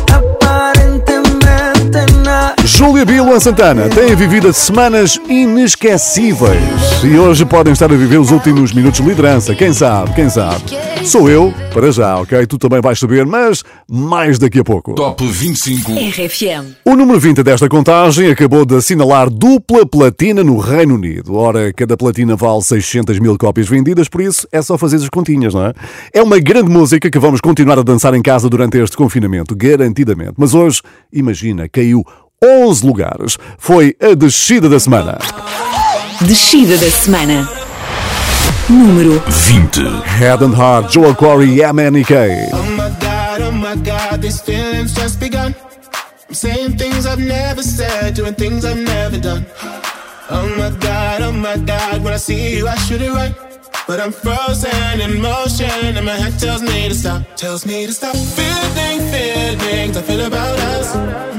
Júlia 2.69 3.03
B 3.03 3.13
e 3.13 3.21
Luan 3.21 3.39
Santana 3.39 3.89
têm 3.89 4.15
vivido 4.15 4.53
semanas 4.53 5.19
inesquecíveis 5.27 7.03
e 7.03 7.17
hoje 7.17 7.43
podem 7.43 7.73
estar 7.73 7.91
a 7.91 7.95
viver 7.95 8.17
os 8.17 8.31
últimos 8.31 8.71
minutos 8.71 9.01
de 9.01 9.09
liderança. 9.09 9.55
Quem 9.55 9.73
sabe, 9.73 10.13
quem 10.13 10.29
sabe? 10.29 10.63
Sou 11.03 11.29
eu, 11.29 11.53
para 11.73 11.91
já, 11.91 12.17
ok? 12.19 12.45
Tu 12.45 12.57
também 12.57 12.79
vais 12.79 12.99
saber, 12.99 13.25
mas 13.25 13.63
mais 13.89 14.37
daqui 14.37 14.59
a 14.59 14.63
pouco. 14.63 14.93
Top 14.93 15.25
25 15.25 15.91
RFM. 15.91 16.75
O 16.85 16.95
número 16.95 17.19
20 17.19 17.41
desta 17.43 17.67
contagem 17.67 18.29
acabou 18.29 18.65
de 18.65 18.75
assinalar 18.75 19.29
dupla 19.29 19.85
platina 19.85 20.43
no 20.43 20.57
Reino 20.57 20.95
Unido. 20.95 21.35
Ora, 21.35 21.73
cada 21.73 21.97
platina 21.97 22.35
vale 22.35 22.61
600 22.61 23.19
mil 23.19 23.37
cópias 23.37 23.67
vendidas, 23.67 24.07
por 24.07 24.21
isso 24.21 24.47
é 24.51 24.61
só 24.61 24.77
fazer 24.77 24.97
as 24.97 25.09
continhas, 25.09 25.53
não 25.53 25.65
é? 25.65 25.73
É 26.13 26.21
uma 26.21 26.39
grande 26.39 26.69
música 26.69 27.09
que 27.09 27.19
vamos 27.19 27.41
continuar 27.41 27.79
a 27.79 27.83
dançar 27.83 28.13
em 28.13 28.21
casa 28.21 28.47
durante 28.47 28.77
este 28.77 28.95
confinamento, 28.95 29.55
garantidamente. 29.55 30.33
Mas 30.37 30.53
hoje, 30.53 30.81
imagina, 31.11 31.67
caiu 31.67 32.05
11 32.41 32.85
lugares. 32.85 33.37
Foi 33.57 33.95
a 33.99 34.15
descida 34.15 34.69
da 34.69 34.79
semana. 34.79 35.17
Descida 36.21 36.77
da 36.77 36.89
semana. 36.89 37.49
Número 38.69 39.19
20 39.19 39.81
Head 40.05 40.43
and 40.43 40.53
Heart, 40.53 40.93
Joel 40.93 41.15
Corey 41.15 41.59
e 41.59 41.63
MNK. 41.63 42.13
Oh 42.53 42.63
my 42.63 42.89
god, 42.99 43.41
oh 43.41 43.51
my 43.51 43.75
god, 43.75 44.21
these 44.21 44.39
feelings 44.41 44.93
just 44.93 45.19
begun. 45.19 45.53
I'm 46.29 46.35
saying 46.35 46.77
things 46.77 47.05
I've 47.05 47.19
never 47.19 47.63
said, 47.63 48.13
doing 48.13 48.35
things 48.35 48.63
I've 48.63 48.77
never 48.77 49.17
done. 49.17 49.45
Oh 50.29 50.47
my 50.55 50.69
god, 50.79 51.21
oh 51.23 51.31
my 51.31 51.57
god, 51.57 52.03
when 52.03 52.13
I 52.13 52.17
see 52.17 52.55
you, 52.57 52.67
I 52.67 52.75
shoot 52.75 53.01
it 53.01 53.11
right. 53.11 53.33
But 53.87 53.99
I'm 53.99 54.11
frozen 54.11 55.01
in 55.01 55.19
motion, 55.19 55.97
and 55.97 56.05
my 56.05 56.15
head 56.15 56.39
tells 56.39 56.61
me 56.61 56.87
to 56.87 56.93
stop, 56.93 57.23
tells 57.35 57.65
me 57.65 57.87
to 57.87 57.91
stop. 57.91 58.15
Feeling, 58.15 59.01
feelings 59.11 59.97
I 59.97 60.01
feel 60.03 60.25
about 60.27 60.59
us. 60.59 61.38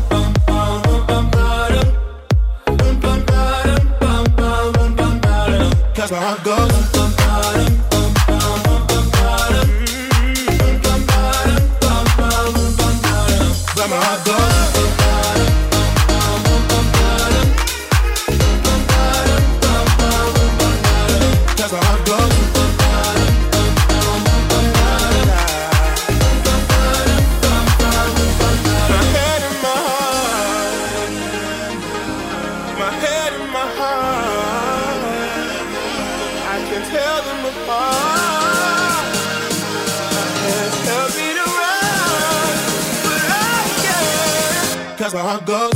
Cause 6.01 6.09
my 6.09 6.17
heart 6.17 6.43
goes. 6.43 6.90
But 37.53 37.69
I 45.15 45.39
can't. 45.45 45.70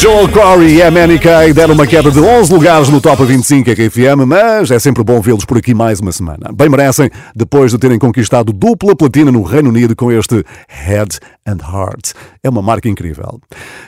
Joel 0.00 0.30
Corey 0.30 0.76
e 0.76 0.82
a 0.82 0.90
Manny 0.90 1.18
Kay 1.18 1.52
deram 1.52 1.74
uma 1.74 1.86
queda 1.86 2.10
de 2.10 2.18
11 2.18 2.50
lugares 2.50 2.88
no 2.88 3.02
Top 3.02 3.22
25 3.22 3.70
RFM, 3.70 4.24
mas 4.26 4.70
é 4.70 4.78
sempre 4.78 5.04
bom 5.04 5.20
vê-los 5.20 5.44
por 5.44 5.58
aqui 5.58 5.74
mais 5.74 6.00
uma 6.00 6.10
semana. 6.10 6.50
Bem 6.54 6.70
merecem, 6.70 7.10
depois 7.36 7.70
de 7.70 7.76
terem 7.76 7.98
conquistado 7.98 8.50
dupla 8.50 8.96
platina 8.96 9.30
no 9.30 9.42
Reino 9.42 9.68
Unido 9.68 9.94
com 9.94 10.10
este 10.10 10.42
Head 10.66 11.18
and 11.50 11.58
Heart. 11.62 12.12
É 12.42 12.48
uma 12.48 12.62
marca 12.62 12.88
incrível. 12.88 13.40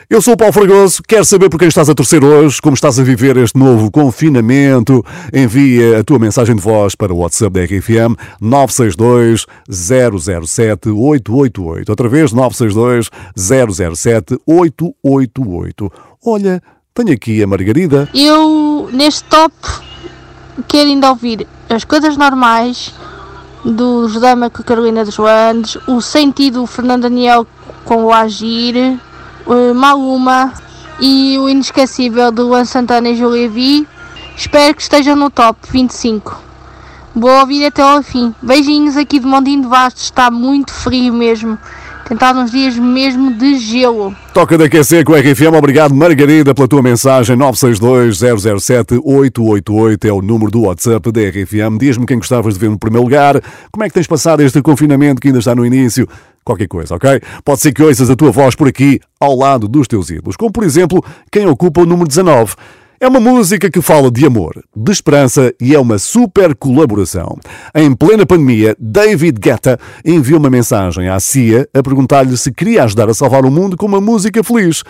Eu 0.09 0.21
sou 0.21 0.33
o 0.33 0.37
Paulo 0.37 0.53
Fragoso, 0.53 1.01
quero 1.07 1.25
saber 1.25 1.49
por 1.49 1.57
quem 1.57 1.67
estás 1.67 1.89
a 1.89 1.95
torcer 1.95 2.23
hoje, 2.23 2.61
como 2.61 2.75
estás 2.75 2.99
a 2.99 3.03
viver 3.03 3.37
este 3.37 3.57
novo 3.57 3.89
confinamento. 3.89 5.03
Envia 5.33 5.99
a 5.99 6.03
tua 6.03 6.19
mensagem 6.19 6.55
de 6.55 6.61
voz 6.61 6.95
para 6.95 7.13
o 7.13 7.17
WhatsApp 7.17 7.53
da 7.53 7.63
RFM 7.63 8.15
962 8.41 9.45
007 9.69 10.89
888. 10.89 11.89
Outra 11.89 12.09
vez 12.09 12.31
962 12.31 13.09
007 13.35 14.37
888. 14.45 15.91
Olha, 16.25 16.61
tenho 16.93 17.11
aqui 17.11 17.41
a 17.41 17.47
Margarida. 17.47 18.09
Eu, 18.13 18.89
neste 18.91 19.23
top, 19.25 19.53
quero 20.67 20.89
ainda 20.89 21.09
ouvir 21.09 21.47
as 21.69 21.83
coisas 21.83 22.15
normais 22.17 22.93
do 23.63 24.07
Dama 24.19 24.49
com 24.49 24.61
Carolina 24.61 25.05
dos 25.05 25.17
Andes, 25.19 25.77
o 25.87 26.01
sentido 26.01 26.61
do 26.61 26.67
Fernando 26.67 27.03
Daniel 27.03 27.47
com 27.85 28.03
o 28.03 28.13
Agir, 28.13 28.99
o 29.45 29.73
Maluma 29.73 30.53
e 30.99 31.37
o 31.39 31.49
inesquecível 31.49 32.31
do 32.31 32.47
Luan 32.47 32.65
Santana 32.65 33.09
e 33.09 33.15
Julia 33.15 33.49
V. 33.49 33.87
Espero 34.35 34.75
que 34.75 34.81
estejam 34.81 35.15
no 35.15 35.29
top 35.29 35.59
25. 35.71 36.41
Boa 37.15 37.41
ouvir 37.41 37.65
até 37.65 37.81
ao 37.81 38.01
fim. 38.01 38.33
Beijinhos 38.41 38.97
aqui 38.97 39.19
de 39.19 39.25
Mondinho 39.25 39.61
de 39.61 39.67
Bastos, 39.67 40.03
está 40.03 40.31
muito 40.31 40.73
frio 40.73 41.13
mesmo. 41.13 41.57
Tentar 42.07 42.35
uns 42.35 42.51
dias 42.51 42.77
mesmo 42.77 43.33
de 43.33 43.57
gelo. 43.57 44.15
Toca 44.33 44.57
de 44.57 44.65
aquecer 44.65 45.05
com 45.05 45.13
a 45.13 45.19
RFM. 45.19 45.55
Obrigado, 45.57 45.95
Margarida, 45.95 46.53
pela 46.53 46.67
tua 46.67 46.81
mensagem. 46.81 47.37
962-007-888 47.37 50.05
é 50.05 50.11
o 50.11 50.21
número 50.21 50.51
do 50.51 50.63
WhatsApp 50.63 51.09
da 51.11 51.21
RFM. 51.21 51.77
Diz-me 51.79 52.05
quem 52.05 52.17
gostavas 52.17 52.55
de 52.55 52.59
ver 52.59 52.69
no 52.69 52.77
primeiro 52.77 53.03
lugar. 53.03 53.41
Como 53.71 53.85
é 53.85 53.87
que 53.87 53.93
tens 53.93 54.05
passado 54.05 54.41
este 54.41 54.61
confinamento 54.61 55.21
que 55.21 55.29
ainda 55.29 55.39
está 55.39 55.55
no 55.55 55.65
início? 55.65 56.05
Qualquer 56.43 56.67
coisa, 56.67 56.93
ok? 56.95 57.21
Pode 57.45 57.61
ser 57.61 57.71
que 57.71 57.81
ouças 57.81 58.09
a 58.09 58.17
tua 58.17 58.31
voz 58.31 58.53
por 58.53 58.67
aqui, 58.67 58.99
ao 59.17 59.33
lado 59.33 59.69
dos 59.69 59.87
teus 59.87 60.09
ídolos. 60.09 60.35
Como, 60.35 60.51
por 60.51 60.65
exemplo, 60.65 61.01
quem 61.31 61.47
ocupa 61.47 61.79
o 61.81 61.85
número 61.85 62.05
19. 62.07 62.53
É 63.03 63.07
uma 63.09 63.19
música 63.19 63.69
que 63.69 63.81
fala 63.81 64.09
de 64.09 64.25
amor, 64.25 64.63
de 64.73 64.89
esperança 64.89 65.53
e 65.59 65.75
é 65.75 65.77
uma 65.77 65.99
super 65.99 66.55
colaboração. 66.55 67.37
Em 67.75 67.93
plena 67.93 68.25
pandemia, 68.25 68.77
David 68.79 69.41
Guetta 69.41 69.77
enviou 70.05 70.39
uma 70.39 70.49
mensagem 70.49 71.09
à 71.09 71.19
CIA 71.19 71.67
a 71.73 71.83
perguntar-lhe 71.83 72.37
se 72.37 72.49
queria 72.49 72.85
ajudar 72.85 73.09
a 73.09 73.13
salvar 73.13 73.43
o 73.43 73.51
mundo 73.51 73.75
com 73.75 73.87
uma 73.87 73.99
música 73.99 74.41
feliz. 74.41 74.85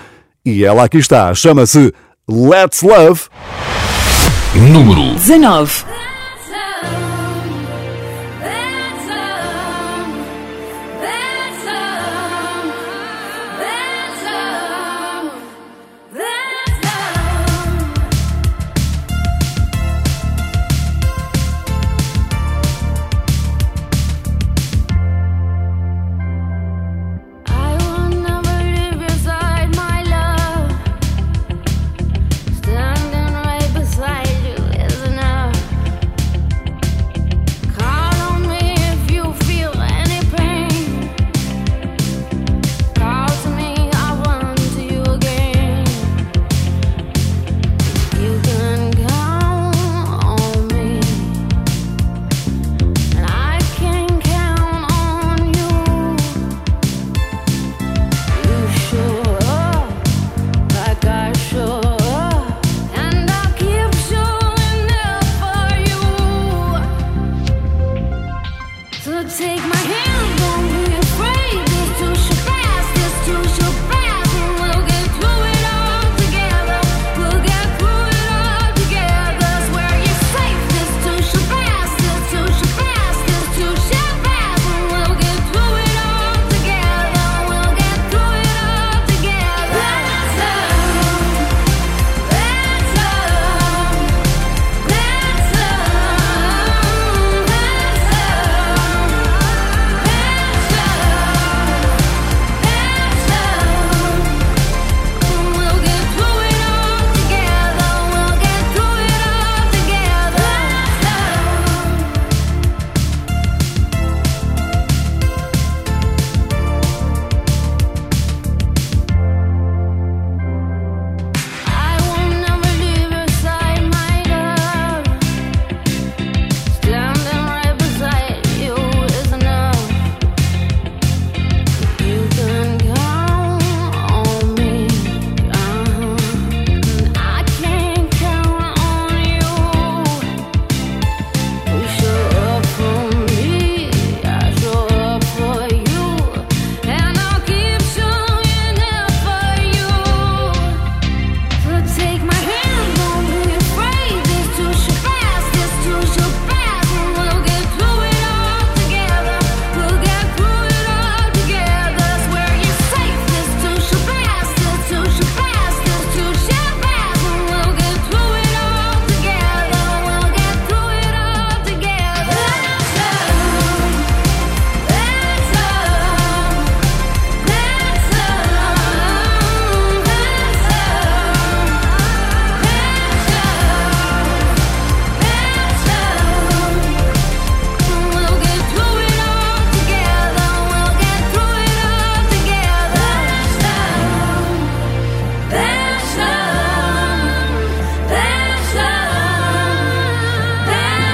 E 0.45 0.63
ela 0.63 0.83
aqui 0.83 0.99
está, 0.99 1.33
chama-se 1.33 1.91
Let's 2.29 2.83
Love. 2.83 3.21
Número 4.71 5.15
19. 5.15 5.83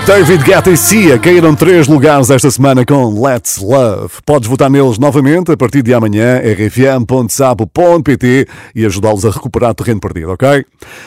David 0.09 0.43
Guetta 0.43 0.71
e 0.71 0.75
Cia 0.75 1.19
caíram 1.19 1.53
três 1.55 1.87
lugares 1.87 2.31
esta 2.31 2.49
semana 2.49 2.83
com 2.83 3.23
Let's 3.23 3.59
Love. 3.59 4.15
Podes 4.25 4.49
votar 4.49 4.67
neles 4.67 4.97
novamente 4.97 5.51
a 5.51 5.57
partir 5.57 5.83
de 5.83 5.93
amanhã, 5.93 6.39
rfm.sapo.pt 6.39 8.17
e 8.73 8.85
ajudá-los 8.87 9.23
a 9.23 9.29
recuperar 9.29 9.75
terreno 9.75 9.99
perdido, 9.99 10.31
ok? 10.31 10.65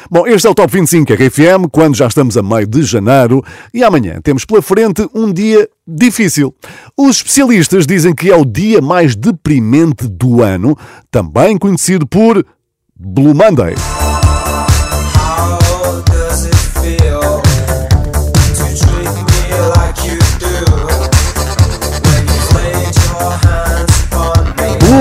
Bom, 0.08 0.24
este 0.24 0.46
é 0.46 0.50
o 0.50 0.54
Top 0.54 0.72
25 0.72 1.14
RFM, 1.14 1.68
quando 1.72 1.96
já 1.96 2.06
estamos 2.06 2.36
a 2.36 2.44
meio 2.44 2.64
de 2.64 2.84
janeiro 2.84 3.42
e 3.74 3.82
amanhã 3.82 4.20
temos 4.22 4.44
pela 4.44 4.62
frente 4.62 5.04
um 5.12 5.32
dia 5.32 5.68
difícil. 5.84 6.54
Os 6.96 7.16
especialistas 7.16 7.88
dizem 7.88 8.14
que 8.14 8.30
é 8.30 8.36
o 8.36 8.44
dia 8.44 8.80
mais 8.80 9.16
deprimente 9.16 10.06
do 10.06 10.44
ano, 10.44 10.78
também 11.10 11.58
conhecido 11.58 12.06
por 12.06 12.46
Blue 12.96 13.34
Monday. 13.34 13.74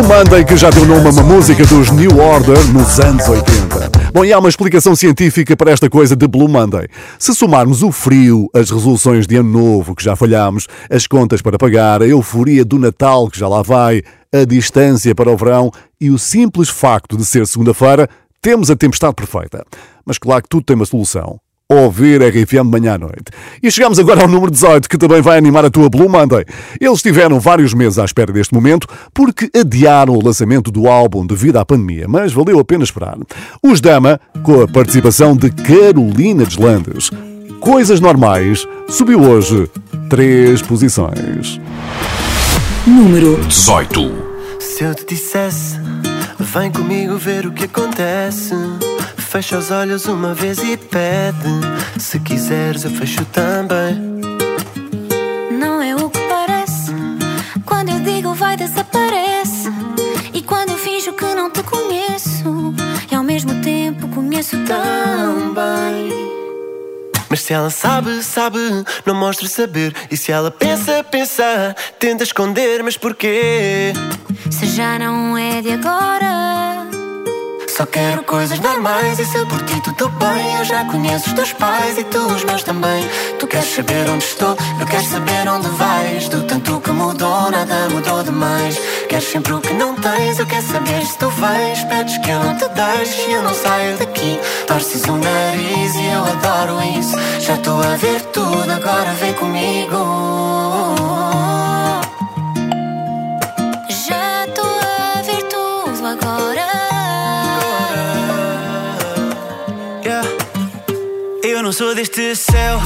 Blue 0.02 0.18
Monday, 0.18 0.44
que 0.44 0.58
já 0.58 0.72
deu 0.72 0.84
nome 0.84 1.06
a 1.06 1.12
uma 1.12 1.22
música 1.22 1.64
dos 1.64 1.92
New 1.92 2.18
Order 2.18 2.58
nos 2.74 3.00
anos 3.00 3.28
80. 3.30 4.12
Bom, 4.12 4.26
e 4.26 4.34
há 4.34 4.40
uma 4.40 4.50
explicação 4.50 4.96
científica 4.96 5.56
para 5.56 5.70
esta 5.70 5.92
coisa 5.92 6.16
de 6.16 6.28
Blue 6.28 6.48
Monday. 6.48 6.88
Se 7.20 7.36
somarmos 7.36 7.84
o 7.84 7.92
frio, 7.92 8.50
as 8.52 8.72
resoluções 8.72 9.28
de 9.28 9.36
ano 9.36 9.50
novo 9.50 9.96
que 9.96 10.04
já 10.04 10.16
falhámos, 10.16 10.68
as 10.90 11.06
contas 11.06 11.44
para 11.44 11.58
pagar, 11.58 12.02
a 12.02 12.08
euforia 12.08 12.66
do 12.66 12.80
Natal 12.80 13.30
que 13.30 13.38
já 13.38 13.48
lá 13.48 13.62
vai, 13.62 14.02
a 14.34 14.44
distância 14.44 15.14
para 15.14 15.30
o 15.30 15.38
verão 15.38 15.70
e 16.00 16.10
o 16.10 16.18
simples 16.18 16.70
facto 16.70 17.16
de 17.16 17.24
ser 17.24 17.46
segunda-feira, 17.46 18.10
temos 18.42 18.72
a 18.72 18.76
tempestade 18.76 19.14
perfeita. 19.14 19.64
Mas 20.04 20.18
claro 20.18 20.42
que 20.42 20.50
tudo 20.50 20.64
tem 20.64 20.76
uma 20.76 20.86
solução 20.86 21.40
ouvir 21.76 22.22
RFM 22.22 22.64
de 22.64 22.80
manhã 22.80 22.96
à 22.96 22.98
noite. 22.98 23.32
E 23.62 23.72
chegamos 23.72 24.00
agora 24.00 24.22
ao 24.22 24.28
número 24.28 24.52
18, 24.52 24.90
que 24.90 24.98
também 24.98 25.22
vai 25.22 25.38
animar 25.38 25.66
a 25.66 25.70
tua 25.70 25.90
Blue 25.90 26.10
Monday. 26.10 26.46
Eles 26.80 27.02
tiveram 27.02 27.40
vários 27.40 27.74
meses 27.74 27.98
à 27.98 28.06
espera 28.06 28.32
deste 28.32 28.54
momento 28.54 28.88
porque 29.14 29.50
adiaram 29.56 30.14
o 30.14 30.24
lançamento 30.24 30.72
do 30.72 30.88
álbum 30.88 31.26
devido 31.26 31.58
à 31.58 31.66
pandemia, 31.66 32.08
mas 32.08 32.34
valeu 32.34 32.60
a 32.60 32.66
pena 32.66 32.84
esperar. 32.84 33.18
Os 33.64 33.80
Dama, 33.80 34.20
com 34.44 34.62
a 34.62 34.68
participação 34.68 35.36
de 35.36 35.50
Carolina 35.50 36.46
Deslandes. 36.46 37.12
Coisas 37.60 38.00
Normais 38.00 38.68
subiu 38.90 39.22
hoje 39.22 39.70
três 40.10 40.62
posições. 40.62 41.62
Número 42.86 43.38
18. 43.46 44.12
Se 44.60 44.84
eu 44.84 44.96
te 44.96 45.06
dissesse, 45.06 45.80
vem 46.40 46.72
comigo 46.72 47.16
ver 47.18 47.46
o 47.46 47.52
que 47.52 47.66
acontece. 47.66 48.56
Fecha 49.32 49.58
os 49.58 49.72
olhos 49.72 50.08
uma 50.08 50.34
vez 50.34 50.60
e 50.60 50.76
pede. 50.76 51.62
Se 51.98 52.20
quiseres, 52.20 52.84
eu 52.84 52.92
fecho 52.92 53.24
também. 53.24 53.96
Não 55.58 55.82
é 55.82 55.96
o 55.96 56.10
que 56.10 56.20
parece. 56.28 56.92
Quando 57.66 57.92
eu 57.92 58.00
digo 58.02 58.34
vai, 58.34 58.58
desaparece. 58.58 59.70
E 60.34 60.42
quando 60.42 60.72
eu 60.72 60.78
finjo 60.78 61.14
que 61.14 61.34
não 61.34 61.50
te 61.50 61.64
conheço, 61.64 62.74
e 63.10 63.16
ao 63.16 63.24
mesmo 63.24 63.56
tempo 63.62 64.06
conheço 64.10 64.58
tão 64.66 65.54
bem. 65.54 66.12
Mas 67.30 67.40
se 67.40 67.54
ela 67.54 67.70
sabe, 67.70 68.22
sabe, 68.22 68.60
não 69.06 69.16
mostra 69.16 69.48
saber. 69.48 69.96
E 70.12 70.18
se 70.18 70.34
ela 70.34 70.52
pensa, 70.52 71.06
pensa, 71.06 71.74
tenta 71.98 72.26
esconder, 72.26 72.84
mas 72.84 72.98
porquê? 72.98 73.94
Se 74.50 74.66
já 74.66 75.00
não 75.00 75.38
é 75.38 75.62
de 75.62 75.72
agora. 75.72 77.01
Só 77.78 77.86
quero 77.86 78.22
coisas 78.24 78.60
normais 78.60 79.18
e 79.18 79.26
se 79.26 79.38
eu 79.38 79.48
por 79.48 79.62
ti 79.64 79.82
tudo 79.82 80.10
bem. 80.10 80.56
Eu 80.58 80.66
já 80.66 80.84
conheço 80.84 81.30
os 81.30 81.34
teus 81.34 81.54
pais 81.54 81.98
e 81.98 82.04
tu 82.04 82.20
os 82.20 82.44
meus 82.44 82.64
também. 82.64 83.02
Tu 83.40 83.48
queres 83.48 83.74
saber 83.74 84.10
onde 84.10 84.26
estou, 84.26 84.58
eu 84.80 84.86
quero 84.86 85.06
saber 85.06 85.48
onde 85.48 85.70
vais. 85.70 86.28
Do 86.28 86.44
tanto 86.44 86.82
que 86.82 86.92
mudou, 86.92 87.50
nada 87.50 87.88
mudou 87.90 88.24
demais. 88.24 88.78
Queres 89.08 89.24
sempre 89.24 89.54
o 89.54 89.62
que 89.62 89.74
não 89.74 89.96
tens, 89.96 90.38
eu 90.40 90.46
quero 90.46 90.68
saber 90.68 91.06
se 91.06 91.18
tu 91.18 91.30
vais 91.30 91.84
Pedes 91.86 92.18
que 92.18 92.30
eu 92.30 92.44
não 92.44 92.58
te 92.58 92.68
deixe 92.68 93.30
e 93.30 93.34
eu 93.34 93.42
não 93.42 93.54
saio 93.54 93.98
daqui. 93.98 94.40
Torces 94.68 95.04
o 95.04 95.16
nariz 95.16 95.96
e 95.96 96.06
eu 96.08 96.26
adoro 96.26 96.78
isso. 97.00 97.16
Já 97.40 97.56
estou 97.56 97.82
a 97.82 97.96
ver 97.96 98.22
tudo, 98.34 98.70
agora 98.70 99.14
vem 99.14 99.34
comigo 99.34 100.61
não 111.72 111.78
sou 111.78 111.96
deste 111.96 112.36
céu. 112.36 112.82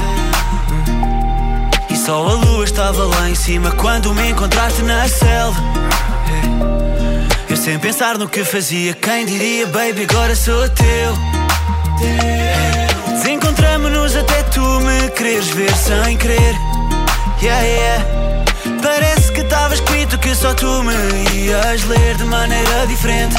E 1.90 1.96
só 1.96 2.24
a 2.24 2.34
lua 2.34 2.64
estava 2.64 3.04
lá 3.04 3.28
em 3.28 3.34
cima 3.34 3.72
quando 3.72 4.14
me 4.14 4.30
encontraste 4.30 4.80
na 4.82 5.08
selva. 5.08 5.60
Eu 7.50 7.56
sem 7.56 7.80
pensar 7.80 8.16
no 8.16 8.28
que 8.28 8.44
fazia, 8.44 8.94
quem 8.94 9.26
diria, 9.26 9.66
baby, 9.66 10.06
agora 10.08 10.36
sou 10.36 10.68
teu. 10.68 11.18
Desencontramos-nos 13.08 14.14
até 14.14 14.44
tu 14.44 14.60
me 14.60 15.10
quereres 15.10 15.48
ver 15.48 15.74
sem 15.74 16.16
querer. 16.16 16.54
Yeah, 17.42 17.62
yeah. 17.66 18.04
Parece 18.80 19.32
que 19.32 19.40
estava 19.40 19.74
escrito 19.74 20.16
que 20.16 20.32
só 20.32 20.54
tu 20.54 20.84
me 20.84 20.94
ias 21.34 21.82
ler 21.86 22.16
de 22.18 22.24
maneira 22.24 22.86
diferente. 22.86 23.34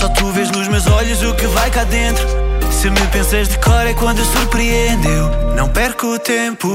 Só 0.00 0.08
tu 0.08 0.32
vês 0.32 0.50
nos 0.50 0.66
meus 0.66 0.88
olhos 0.88 1.22
o 1.22 1.32
que 1.34 1.46
vai 1.46 1.70
cá 1.70 1.84
dentro. 1.84 2.47
Se 2.78 2.88
me 2.90 3.00
pensas 3.08 3.48
de 3.48 3.58
cor 3.58 3.84
é 3.88 3.92
quando 3.92 4.24
surpreendeu. 4.24 5.28
Não 5.56 5.68
perco 5.68 6.14
o 6.14 6.18
tempo. 6.20 6.68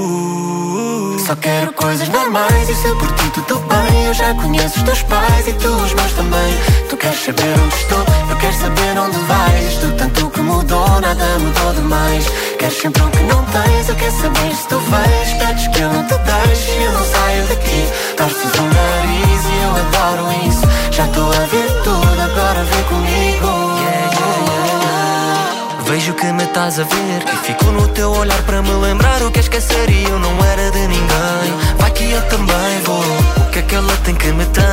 Só 1.26 1.34
quero 1.38 1.72
coisas 1.72 2.10
normais 2.10 2.68
e 2.68 2.76
se 2.76 2.90
por 2.96 3.10
ti 3.14 3.30
tudo 3.30 3.58
bem 3.60 4.06
Eu 4.08 4.14
já 4.14 4.34
conheço 4.34 4.80
os 4.80 4.84
teus 4.84 5.02
pais 5.04 5.48
e 5.48 5.54
tu 5.54 5.70
os 5.70 5.94
meus 5.94 6.12
também. 6.12 6.54
Tu 6.90 6.98
queres 6.98 7.24
saber 7.24 7.58
onde 7.58 7.76
estou, 7.76 8.06
eu 8.30 8.36
quero 8.36 8.54
saber 8.54 9.00
onde 9.00 9.18
vais. 9.18 9.78
Do 9.78 9.96
tanto 9.96 10.30
que 10.30 10.42
mudou, 10.42 11.00
nada 11.00 11.40
mudou 11.40 11.74
demais. 11.74 12.26
Queres 12.60 12.82
sempre 12.82 13.02
o 13.02 13.08
que 13.08 13.24
não 13.24 13.46
tens, 13.46 13.88
eu 13.88 13.96
quero 13.96 14.22
saber 14.22 14.56
se 14.56 14.68
tu 14.68 14.80
vais. 14.80 15.34
Pedes 15.40 15.68
que 15.70 15.80
eu 15.80 15.90
não 15.90 16.04
te 16.06 16.16
deixe 16.18 16.72
e 16.72 16.84
eu 16.84 16.92
não 16.92 17.06
saio 17.06 17.48
daqui. 17.48 17.88
Torces 18.18 18.54
o 18.60 18.62
nariz 18.62 19.46
e 19.46 19.64
eu 19.64 19.72
adoro 19.72 20.50
isso. 20.50 20.68
Já 20.92 21.06
estou 21.06 21.30
a 21.30 21.46
ver 21.46 21.82
tudo, 21.86 22.22
agora 22.22 22.62
vem 22.66 22.84
comigo 22.84 23.63
Vejo 25.94 26.16
que 26.16 26.26
me 26.34 26.44
estás 26.44 26.80
a 26.80 26.84
ver 26.86 27.24
E 27.32 27.38
fico 27.46 27.66
no 27.66 27.88
teu 27.90 28.10
olhar 28.10 28.42
para 28.48 28.64
me 28.64 28.72
lembrar 28.72 29.22
O 29.22 29.30
que 29.30 29.40
esquecer 29.40 29.92
e 29.92 30.04
eu 30.06 30.18
não 30.18 30.44
era 30.44 30.72
de 30.72 30.88
ninguém. 30.88 31.54
Vai 31.78 31.92
que 31.92 32.10
eu 32.10 32.22
também 32.30 32.80
vou. 32.84 33.46
O 33.46 33.52
que 33.52 33.60
é 33.60 33.62
que 33.62 33.76
ela 33.76 33.96
tem 33.98 34.16
que 34.16 34.32
me 34.32 34.44
tem 34.48 34.64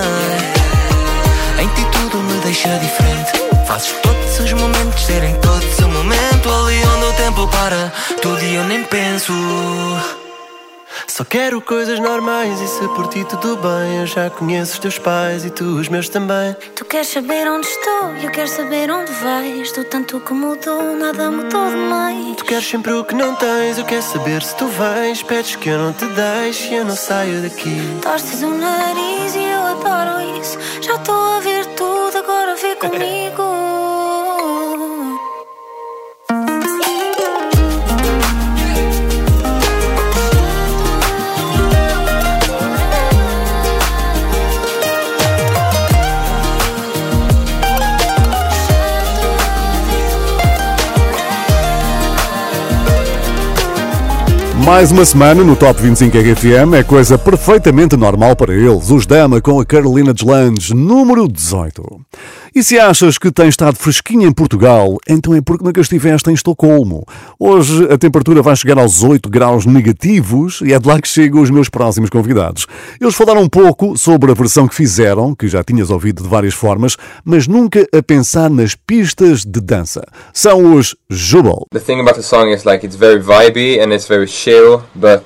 Em 1.63 1.69
ti 1.75 1.87
tudo 1.93 2.23
me 2.23 2.41
deixa 2.41 2.71
diferente. 2.79 3.33
Fazes 3.67 3.93
todos 4.03 4.41
os 4.41 4.53
momentos 4.55 5.05
serem 5.05 5.35
todos 5.43 5.79
o 5.81 5.89
momento. 5.89 6.49
Ali 6.49 6.81
onde 6.87 7.05
o 7.05 7.13
tempo 7.13 7.47
para 7.49 7.93
Tudo 8.23 8.43
e 8.43 8.55
eu 8.55 8.65
nem 8.65 8.83
penso 8.85 9.35
Só 11.11 11.25
quero 11.25 11.61
coisas 11.61 11.99
normais 11.99 12.61
e 12.61 12.69
se 12.69 12.89
por 12.95 13.09
ti 13.09 13.25
tudo 13.25 13.57
bem 13.57 13.99
Eu 13.99 14.07
já 14.07 14.31
conheço 14.31 14.75
os 14.75 14.79
teus 14.79 14.97
pais 14.97 15.45
e 15.45 15.51
tu 15.51 15.65
os 15.65 15.89
meus 15.89 16.09
também 16.09 16.55
Tu 16.77 16.85
queres 16.85 17.09
saber 17.09 17.51
onde 17.51 17.67
estou, 17.67 18.11
eu 18.23 18.31
quero 18.31 18.49
saber 18.49 18.91
onde 18.93 19.11
vais. 19.15 19.73
Do 19.73 19.85
tanto 19.85 20.21
que 20.21 20.33
mudou, 20.33 20.97
nada 20.97 21.31
mudou 21.31 21.69
demais. 21.69 22.37
Tu 22.37 22.45
queres 22.45 22.65
sempre 22.65 22.93
o 22.93 23.05
que 23.05 23.15
não 23.15 23.35
tens, 23.35 23.79
eu 23.79 23.85
quero 23.85 24.03
saber 24.03 24.41
se 24.41 24.55
tu 24.55 24.69
vens 24.69 25.21
Pedes 25.25 25.57
que 25.57 25.69
eu 25.69 25.79
não 25.79 25.93
te 25.93 26.07
deixe 26.07 26.69
e 26.73 26.77
eu 26.77 26.85
não 26.85 26.95
saio 26.95 27.43
daqui 27.43 27.77
Torces 28.01 28.43
o 28.43 28.51
nariz 28.51 29.35
e 29.35 29.43
eu 29.43 29.67
adoro 29.67 30.41
isso. 30.41 30.57
Já 30.81 30.95
estou 30.95 31.37
a 31.37 31.41
ver 31.41 31.67
tudo, 31.75 32.19
agora 32.19 32.55
vê 32.55 32.77
comigo. 32.79 33.80
Mais 54.65 54.93
uma 54.93 55.05
semana 55.05 55.43
no 55.43 55.57
Top 55.57 55.81
25 55.81 56.17
RFM 56.19 56.75
é 56.75 56.83
coisa 56.83 57.17
perfeitamente 57.17 57.97
normal 57.97 58.37
para 58.37 58.53
eles. 58.55 58.91
Os 58.91 59.07
Dama 59.07 59.41
com 59.41 59.59
a 59.59 59.65
Carolina 59.65 60.13
Deslandes, 60.13 60.71
número 60.71 61.27
18. 61.27 62.01
E 62.53 62.65
se 62.65 62.81
achas 62.81 63.17
que 63.17 63.31
tens 63.31 63.51
estado 63.51 63.77
fresquinho 63.77 64.29
em 64.29 64.33
Portugal, 64.33 64.99
então 65.09 65.33
é 65.33 65.41
porque 65.41 65.65
nunca 65.65 65.81
estiveste 65.81 66.31
em 66.31 66.35
Estocolmo. 66.35 67.07
Hoje 67.39 67.85
a 67.85 67.97
temperatura 67.97 68.43
vai 68.43 68.57
chegar 68.57 68.77
aos 68.77 69.05
8 69.05 69.31
graus 69.31 69.65
negativos 69.65 70.61
e 70.61 70.73
é 70.73 70.79
de 70.79 70.89
lá 70.89 71.01
que 71.01 71.07
chegam 71.07 71.43
os 71.43 71.51
meus 71.51 71.69
próximos 71.69 72.11
convidados. 72.11 72.67
Eles 73.01 73.15
falaram 73.15 73.43
um 73.43 73.49
pouco 73.49 73.97
sobre 73.97 74.33
a 74.33 74.35
versão 74.35 74.67
que 74.67 74.75
fizeram, 74.75 75.33
que 75.33 75.47
já 75.47 75.63
tinhas 75.63 75.91
ouvido 75.91 76.25
de 76.25 76.29
várias 76.29 76.53
formas, 76.53 76.97
mas 77.25 77.47
nunca 77.47 77.87
a 77.97 78.03
pensar 78.03 78.51
nas 78.51 78.75
pistas 78.75 79.45
de 79.45 79.61
dança. 79.61 80.05
São 80.35 80.75
os 80.75 80.97
Jubal. 81.09 81.67
The 81.73 81.79
thing 81.79 82.01
about 82.01 82.17
the 82.17 82.23
song 82.23 82.53
is 82.53 82.65
like 82.65 82.85
it's 82.85 82.97
very 82.97 83.23
vibey 83.23 83.81
and 83.81 83.95
it's 83.95 84.09
very 84.09 84.27
chill, 84.27 84.83
but 84.97 85.23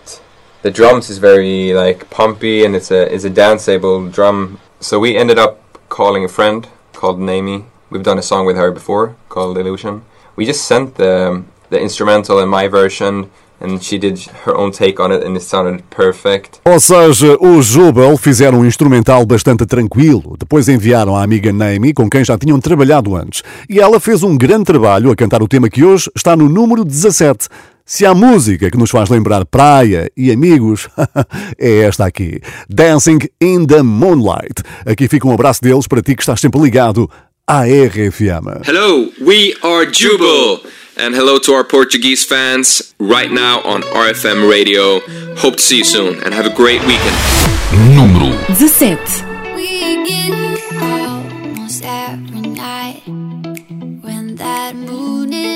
the 0.62 0.70
drums 0.70 1.09
is 1.09 1.16
very 1.16 1.72
like 1.72 2.05
pumpy 2.11 2.66
and 2.66 2.77
it's 2.77 2.91
a 2.91 3.05
it's 3.11 3.25
a 3.25 3.31
danceable 3.31 4.11
drum. 4.11 4.59
So 4.79 5.01
we 5.01 5.16
ended 5.16 5.39
up 5.39 5.57
calling 5.89 6.22
a 6.22 6.29
friend 6.29 6.68
called 6.95 7.20
Naomi. 7.20 7.64
We've 7.90 8.03
done 8.03 8.18
a 8.18 8.22
song 8.22 8.47
with 8.47 8.57
her 8.57 8.72
before 8.72 9.14
called 9.28 9.59
Illusion. 9.59 10.03
We 10.36 10.47
just 10.47 10.64
sent 10.64 10.95
the 10.97 11.45
the 11.70 11.80
instrumental 11.80 12.40
in 12.40 12.49
my 12.49 12.68
version 12.68 13.30
and 13.61 13.82
she 13.82 13.99
did 13.99 14.18
her 14.45 14.55
own 14.55 14.70
take 14.70 15.01
on 15.01 15.11
it 15.12 15.24
and 15.24 15.36
it 15.36 15.42
sounded 15.42 15.82
perfect. 15.90 16.61
Ou 16.64 16.80
seja, 16.80 17.36
os 17.40 17.66
Jubel 17.66 18.16
fizeram 18.16 18.61
um 18.61 18.64
instrumental 18.64 19.24
bastante 19.24 19.64
tranquilo. 19.64 20.36
Depois 20.38 20.68
enviaram 20.68 21.16
à 21.16 21.22
amiga 21.22 21.53
Naomi, 21.53 21.92
com 21.92 22.09
quem 22.09 22.24
já 22.24 22.36
tinham 22.36 22.61
trabalhado 22.61 23.16
antes. 23.16 23.42
E 23.68 23.80
ela 23.80 23.99
fez 23.99 24.22
um 24.22 24.36
grande 24.36 24.64
trabalho 24.64 25.11
a 25.11 25.16
cantar 25.16 25.42
o 25.42 25.49
tema 25.49 25.70
que 25.70 25.84
hoje 25.84 26.11
está 26.14 26.36
no 26.36 26.49
número 26.49 26.84
17. 26.84 27.49
Se 27.87 28.07
há 28.07 28.14
música 28.14 28.70
que 28.70 28.78
nos 28.78 28.91
faz 28.91 29.11
lembrar 29.11 29.45
praia 29.45 30.11
e 30.16 30.32
amigos, 30.32 30.89
é 31.59 31.80
esta 31.80 32.07
aqui. 32.07 32.41
Dancing 32.66 33.18
in 33.43 33.66
the 33.66 33.82
Moonlight. 33.82 34.62
Aqui 34.87 35.07
fica 35.07 35.28
um 35.28 35.32
abraço 35.35 35.61
deles 35.61 35.87
para 35.87 36.01
ti 36.01 36.14
que 36.14 36.22
estás 36.22 36.41
sempre 36.41 36.62
ligado 36.62 37.11
à 37.47 37.64
RFM. 37.64 38.62
Hello, 38.66 39.12
we 39.20 39.55
are 39.62 39.87
Jubal. 39.93 40.62
And 40.97 41.14
hello 41.14 41.39
to 41.41 41.53
our 41.53 41.64
Portuguese 41.64 42.24
fans 42.24 42.95
right 42.99 43.30
now 43.30 43.61
on 43.66 43.82
RFM 43.82 44.49
Radio. 44.49 45.01
Hope 45.37 45.57
to 45.57 45.62
see 45.62 45.78
you 45.78 45.85
soon 45.85 46.22
and 46.24 46.32
have 46.32 46.47
a 46.47 46.55
great 46.55 46.80
weekend. 46.87 47.16
Número 47.95 48.32
17. 48.55 49.35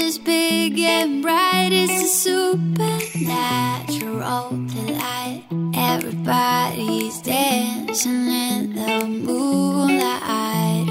Is 0.09 0.19
big 0.19 0.79
and 0.79 1.23
bright. 1.23 1.69
It's 1.71 2.03
a 2.03 2.07
supernatural 2.07 4.49
delight. 4.73 5.45
Everybody's 5.77 7.21
dancing 7.21 8.27
in 8.27 8.75
the 8.75 9.05
moonlight, 9.05 10.88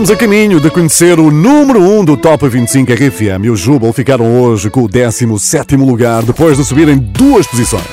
Estamos 0.00 0.16
a 0.16 0.16
caminho 0.16 0.58
de 0.58 0.70
conhecer 0.70 1.20
o 1.20 1.30
número 1.30 1.78
1 1.78 2.06
do 2.06 2.16
Top 2.16 2.48
25 2.48 2.90
RFM 2.90 3.44
e 3.44 3.50
os 3.50 3.60
Jubal 3.60 3.92
ficaram 3.92 4.40
hoje 4.40 4.70
com 4.70 4.84
o 4.84 4.88
17 4.88 5.76
lugar 5.76 6.22
depois 6.22 6.56
de 6.56 6.64
subirem 6.64 6.96
duas 6.96 7.46
posições. 7.46 7.84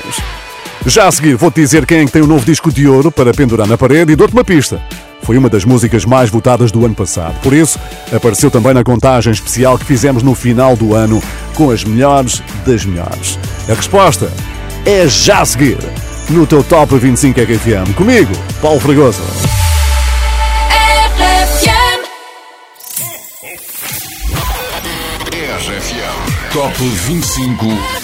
Já 0.86 1.06
a 1.06 1.12
seguir 1.12 1.36
vou-te 1.36 1.56
dizer 1.56 1.84
quem 1.84 1.98
é 1.98 2.04
que 2.06 2.10
tem 2.10 2.22
o 2.22 2.26
novo 2.26 2.46
disco 2.46 2.72
de 2.72 2.88
ouro 2.88 3.12
para 3.12 3.34
pendurar 3.34 3.66
na 3.66 3.76
parede 3.76 4.10
e 4.10 4.16
dou-te 4.16 4.32
uma 4.32 4.42
pista. 4.42 4.82
Foi 5.20 5.36
uma 5.36 5.50
das 5.50 5.66
músicas 5.66 6.06
mais 6.06 6.30
votadas 6.30 6.72
do 6.72 6.82
ano 6.86 6.94
passado, 6.94 7.38
por 7.42 7.52
isso 7.52 7.78
apareceu 8.10 8.50
também 8.50 8.72
na 8.72 8.82
contagem 8.82 9.30
especial 9.30 9.76
que 9.76 9.84
fizemos 9.84 10.22
no 10.22 10.34
final 10.34 10.74
do 10.76 10.94
ano 10.94 11.22
com 11.54 11.70
as 11.70 11.84
melhores 11.84 12.42
das 12.64 12.86
melhores. 12.86 13.38
A 13.68 13.74
resposta 13.74 14.32
é 14.86 15.06
já 15.06 15.42
a 15.42 15.44
seguir 15.44 15.76
no 16.30 16.46
teu 16.46 16.64
Top 16.64 16.96
25 16.96 17.38
RFM 17.38 17.92
comigo, 17.94 18.32
Paulo 18.62 18.80
Fragoso. 18.80 19.20
Top 26.50 26.72
25 26.72 27.97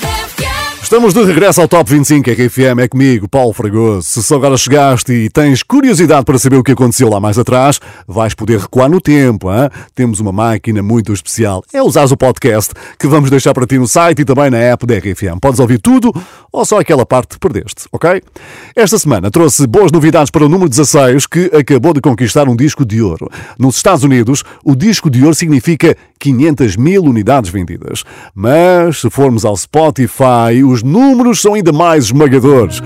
Estamos 0.84 1.14
de 1.14 1.24
regresso 1.24 1.62
ao 1.62 1.66
Top 1.66 1.90
25 1.90 2.30
RFM, 2.30 2.78
é 2.78 2.86
comigo, 2.86 3.26
Paulo 3.26 3.54
Fragoso. 3.54 4.02
Se 4.02 4.22
só 4.22 4.36
agora 4.36 4.54
chegaste 4.54 5.10
e 5.12 5.30
tens 5.30 5.62
curiosidade 5.62 6.26
para 6.26 6.38
saber 6.38 6.58
o 6.58 6.62
que 6.62 6.72
aconteceu 6.72 7.08
lá 7.08 7.18
mais 7.18 7.38
atrás, 7.38 7.80
vais 8.06 8.34
poder 8.34 8.60
recuar 8.60 8.90
no 8.90 9.00
tempo. 9.00 9.50
Hein? 9.50 9.70
Temos 9.94 10.20
uma 10.20 10.30
máquina 10.30 10.82
muito 10.82 11.10
especial. 11.14 11.64
É 11.72 11.82
usares 11.82 12.12
o 12.12 12.18
podcast 12.18 12.74
que 12.98 13.06
vamos 13.06 13.30
deixar 13.30 13.54
para 13.54 13.66
ti 13.66 13.78
no 13.78 13.88
site 13.88 14.20
e 14.20 14.24
também 14.26 14.50
na 14.50 14.58
app 14.58 14.84
da 14.84 14.98
RFM. 14.98 15.40
Podes 15.40 15.58
ouvir 15.58 15.78
tudo 15.80 16.12
ou 16.52 16.66
só 16.66 16.78
aquela 16.78 17.06
parte 17.06 17.28
que 17.28 17.38
perdeste, 17.38 17.86
ok? 17.90 18.22
Esta 18.76 18.98
semana 18.98 19.30
trouxe 19.30 19.66
boas 19.66 19.90
novidades 19.90 20.30
para 20.30 20.44
o 20.44 20.50
número 20.50 20.68
16 20.68 21.26
que 21.26 21.50
acabou 21.56 21.94
de 21.94 22.02
conquistar 22.02 22.46
um 22.46 22.54
disco 22.54 22.84
de 22.84 23.00
ouro. 23.00 23.30
Nos 23.58 23.76
Estados 23.76 24.04
Unidos, 24.04 24.44
o 24.62 24.76
disco 24.76 25.08
de 25.08 25.22
ouro 25.22 25.34
significa 25.34 25.96
500 26.18 26.76
mil 26.76 27.02
unidades 27.04 27.50
vendidas. 27.50 28.04
Mas 28.34 29.00
se 29.00 29.10
formos 29.10 29.46
ao 29.46 29.56
Spotify, 29.56 30.62
os 30.74 30.82
números 30.82 31.40
são 31.40 31.54
ainda 31.54 31.72
mais 31.72 32.04
esmagadores. 32.04 32.82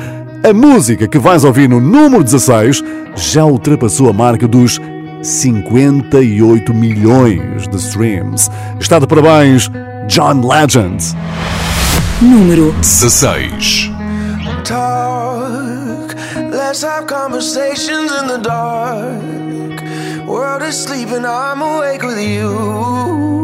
A 0.48 0.52
música 0.52 1.08
que 1.08 1.18
vais 1.18 1.42
ouvir 1.42 1.68
no 1.68 1.80
número 1.80 2.22
16 2.22 2.82
já 3.16 3.44
ultrapassou 3.44 4.08
a 4.08 4.12
marca 4.12 4.46
dos 4.46 4.80
58 5.22 6.72
milhões 6.72 7.66
de 7.66 7.76
streams. 7.76 8.50
Está 8.78 8.98
de 8.98 9.06
parabéns, 9.06 9.68
John 10.06 10.46
Legend. 10.46 11.02
Número 12.20 12.72
16 12.80 13.98
talk. 14.68 16.14
Let's 16.36 16.82
have 16.82 17.06
conversations 17.06 18.12
in 18.20 18.26
the 18.28 18.38
dark. 18.38 20.26
World 20.26 20.62
is 20.62 20.76
sleeping, 20.84 21.24
I'm 21.24 21.62
awake 21.62 22.02
with 22.02 22.20
you. 22.20 23.37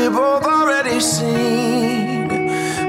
we've 0.00 0.12
both 0.12 0.44
already 0.44 0.98
seen. 1.00 2.30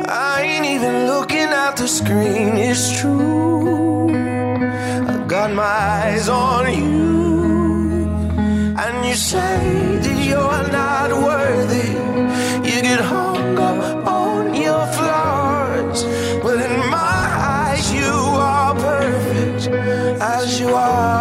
I 0.08 0.42
ain't 0.42 0.66
even 0.66 1.08
looking 1.08 1.50
at 1.66 1.76
the 1.76 1.88
screen, 1.88 2.56
it's 2.70 3.00
true. 3.00 4.10
I 5.14 5.26
got 5.28 5.52
my 5.52 5.64
eyes 5.64 6.30
on 6.30 6.64
you, 6.74 8.10
and 8.84 9.06
you 9.08 9.16
say 9.16 9.58
that 10.04 10.18
you're 10.30 10.68
not 10.82 11.10
worthy. 11.28 11.92
You 12.70 12.82
get 12.82 13.02
hung 13.02 13.58
up 13.58 14.08
on 14.08 14.56
your 14.56 14.86
flaws, 14.98 16.04
but 16.44 16.58
in 16.68 16.76
my 16.90 17.24
eyes, 17.58 17.94
you 17.94 18.14
are 18.52 18.74
perfect 18.76 19.68
as 20.22 20.60
you 20.60 20.70
are. 20.70 21.21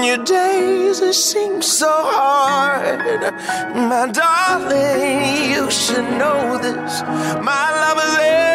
And 0.00 0.08
your 0.08 0.24
days 0.24 1.02
it 1.02 1.12
seems 1.12 1.66
so 1.66 1.86
hard. 1.86 3.34
My 3.74 4.08
darling, 4.10 5.50
you 5.50 5.70
should 5.70 6.08
know 6.16 6.56
this. 6.56 7.02
My 7.44 7.66
love 7.82 7.98
is 7.98 8.49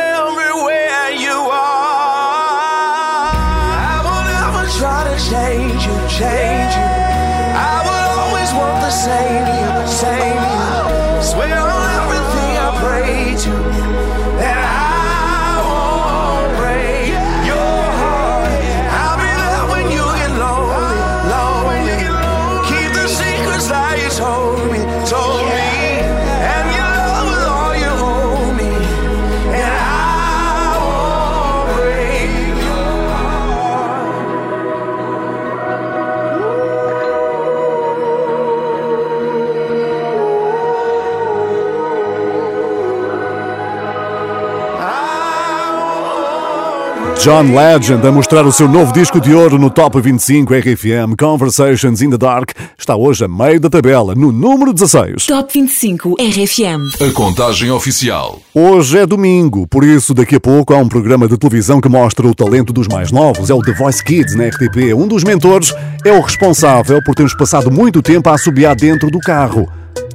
John 47.25 47.55
Legend 47.55 48.05
a 48.07 48.11
mostrar 48.11 48.45
o 48.45 48.51
seu 48.51 48.69
novo 48.69 48.93
disco 48.93 49.19
de 49.19 49.33
ouro 49.33 49.57
no 49.57 49.71
Top 49.71 49.99
25 49.99 50.53
RFM 50.53 51.15
Conversations 51.17 51.99
in 52.03 52.11
the 52.11 52.19
Dark 52.19 52.51
está 52.77 52.95
hoje 52.95 53.25
a 53.25 53.27
meio 53.27 53.59
da 53.59 53.67
tabela, 53.67 54.13
no 54.13 54.31
número 54.31 54.71
16. 54.71 55.25
Top 55.25 55.51
25 55.51 56.17
RFM. 56.19 57.03
A 57.03 57.11
contagem 57.13 57.71
oficial. 57.71 58.39
Hoje 58.53 58.99
é 58.99 59.07
domingo, 59.07 59.65
por 59.65 59.83
isso 59.83 60.13
daqui 60.13 60.35
a 60.35 60.39
pouco 60.39 60.71
há 60.71 60.77
um 60.77 60.87
programa 60.87 61.27
de 61.27 61.35
televisão 61.35 61.81
que 61.81 61.89
mostra 61.89 62.27
o 62.27 62.35
talento 62.35 62.71
dos 62.71 62.87
mais 62.87 63.11
novos. 63.11 63.49
É 63.49 63.55
o 63.55 63.61
The 63.63 63.73
Voice 63.73 64.03
Kids 64.03 64.35
na 64.35 64.45
RTP. 64.45 64.93
Um 64.95 65.07
dos 65.07 65.23
mentores 65.23 65.73
é 66.05 66.11
o 66.11 66.21
responsável 66.21 67.03
por 67.03 67.15
termos 67.15 67.33
passado 67.33 67.71
muito 67.71 68.03
tempo 68.03 68.29
a 68.29 68.35
assobiar 68.35 68.75
dentro 68.75 69.09
do 69.09 69.17
carro. 69.17 69.67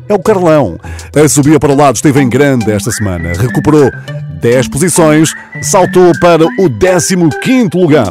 É 0.08 0.14
o 0.14 0.20
Carlão. 0.20 0.78
A 1.12 1.28
subida 1.28 1.58
para 1.58 1.72
o 1.72 1.76
lado 1.76 1.96
esteve 1.96 2.20
em 2.20 2.28
grande 2.28 2.70
esta 2.70 2.92
semana. 2.92 3.32
Recuperou 3.36 3.90
10 4.40 4.68
posições, 4.68 5.34
saltou 5.62 6.12
para 6.20 6.44
o 6.44 6.70
15º 6.70 7.74
lugar. 7.74 8.10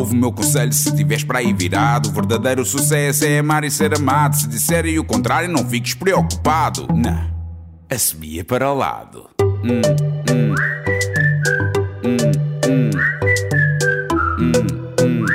Ouve 0.01 0.15
o 0.15 0.17
meu 0.17 0.31
conselho 0.31 0.73
se 0.73 0.95
tiveres 0.95 1.23
para 1.23 1.37
aí 1.37 1.53
virado. 1.53 2.09
O 2.09 2.11
verdadeiro 2.11 2.65
sucesso 2.65 3.23
é 3.23 3.37
amar 3.37 3.63
e 3.63 3.69
ser 3.69 3.95
amado. 3.95 4.35
Se 4.35 4.47
disserem 4.47 4.97
o 4.97 5.03
contrário, 5.03 5.47
não 5.47 5.63
fiques 5.63 5.93
preocupado. 5.93 6.87
Não, 6.91 7.29
assobia 7.87 8.43
para 8.43 8.71
o 8.71 8.75
lado. 8.75 9.29
Hum, 9.39 9.81
hum. 10.27 10.55
Hum, 12.03 12.17
hum. 12.67 12.89
Hum, 14.39 14.51
hum. 15.03 15.25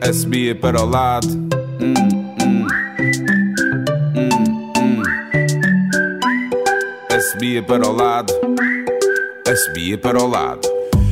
Assobia 0.00 0.54
para 0.54 0.80
o 0.80 0.86
lado. 0.86 1.28
Hum, 1.78 1.94
hum. 2.40 2.66
Hum. 4.16 5.02
Assobia 7.14 7.62
para 7.62 7.86
o 7.86 7.92
lado. 7.92 8.32
Assobia 9.46 9.98
para 9.98 10.22
o 10.22 10.26
lado. 10.26 10.71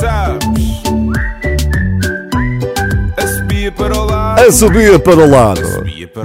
sabes. 0.00 0.38
A 3.16 3.26
subia 3.26 3.72
para 3.72 3.98
o 3.98 4.04
lado. 4.04 4.40
A 4.40 4.52
subir 4.52 5.00
para 5.00 5.16
o 5.16 5.26
lado. 5.26 5.62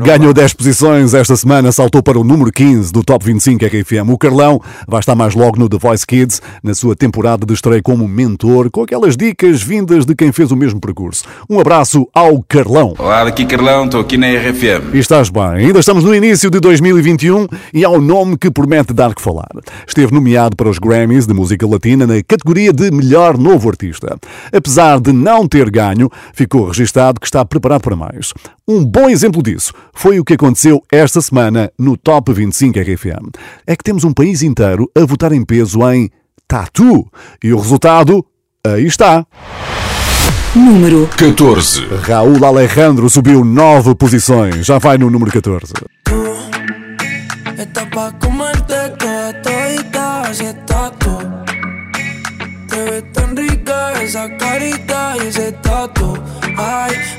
Ganhou 0.04 0.34
10 0.34 0.54
posições 0.54 1.14
esta 1.14 1.36
semana, 1.36 1.72
saltou 1.72 2.02
para 2.02 2.20
o 2.20 2.24
número 2.24 2.52
15 2.52 2.92
do 2.92 3.04
Top 3.04 3.26
25 3.26 3.66
RFM. 3.66 4.10
O 4.10 4.18
Carlão 4.18 4.62
vai 4.88 5.00
estar 5.00 5.16
mais 5.16 5.36
logo 5.36 5.60
no 5.60 5.70
The 5.70 5.78
Voice 5.78 6.06
Kids, 6.06 6.42
na 6.64 6.74
sua 6.74 6.96
temporada 6.96 7.46
de 7.46 7.54
estreia 7.54 7.82
como 7.82 8.08
mentor, 8.08 8.70
com 8.72 8.84
aquelas 8.84 9.16
dicas 9.16 9.62
vindas 9.62 10.06
de 10.06 10.16
quem 10.16 10.32
fez 10.32 10.52
o 10.52 10.56
mesmo 10.56 10.80
percurso. 10.80 11.24
Um 11.50 11.60
abraço 11.60 12.08
ao 12.14 12.44
Carlão. 12.44 12.94
Olá, 12.98 13.24
daqui 13.24 13.46
Carlão, 13.46 13.86
estou 13.86 14.02
aqui 14.02 14.18
na 14.18 14.28
RFM. 14.28 14.94
E 14.94 15.00
estás 15.00 15.30
bem, 15.30 15.44
ainda 15.44 15.80
estamos 15.80 16.04
no 16.04 16.14
início 16.14 16.50
de 16.50 16.60
2021 16.60 17.48
e 17.74 17.84
há 17.84 17.90
um 17.90 18.02
nome 18.02 18.38
que 18.38 18.50
promete 18.50 18.94
dar 18.94 19.14
que 19.14 19.22
falar. 19.22 19.50
Esteve 19.88 20.14
nomeado 20.14 20.56
para 20.56 20.70
os 20.70 20.80
Grammys 20.80 21.28
de 21.28 21.34
Música 21.34 21.68
Latina 21.68 22.08
na 22.08 22.22
categoria 22.24 22.72
de 22.72 22.92
Melhor 22.92 23.38
Novo 23.38 23.70
Artista. 23.70 24.18
Apesar 24.52 25.00
de 25.00 25.12
não 25.12 25.48
ter 25.48 25.70
ganho, 25.70 26.10
ficou 26.34 26.68
registado 26.68 27.20
que 27.20 27.26
está 27.26 27.44
preparado 27.46 27.82
para 27.82 27.96
mais. 27.96 28.34
Um 28.66 28.86
bom 28.86 29.10
exemplo 29.10 29.44
disso 29.44 29.74
foi 29.94 30.22
o 30.22 30.24
que 30.24 30.36
aconteceu 30.36 30.82
esta 30.90 31.20
semana 31.20 31.70
no 31.78 31.98
Top 31.98 32.32
25 32.32 32.80
RFM. 32.80 33.30
É 33.68 33.76
que 33.76 33.84
temos 33.84 34.06
um 34.06 34.14
país 34.14 34.42
inteiro 34.42 34.90
a 34.98 35.06
votar 35.06 35.34
em 35.34 35.44
peso 35.44 35.86
em 35.92 36.10
Tatu. 36.48 37.06
E 37.44 37.52
o 37.52 37.60
resultado, 37.60 38.26
aí 38.66 38.86
está. 38.86 39.28
Número 40.56 41.10
14. 41.18 41.82
Raul 42.04 42.46
Alejandro 42.46 43.10
subiu 43.10 43.44
9 43.44 43.96
posições, 43.96 44.66
já 44.66 44.78
vai 44.78 44.98
no 44.98 45.10
número 45.10 45.30
14. 45.30 45.74
Está 47.58 47.86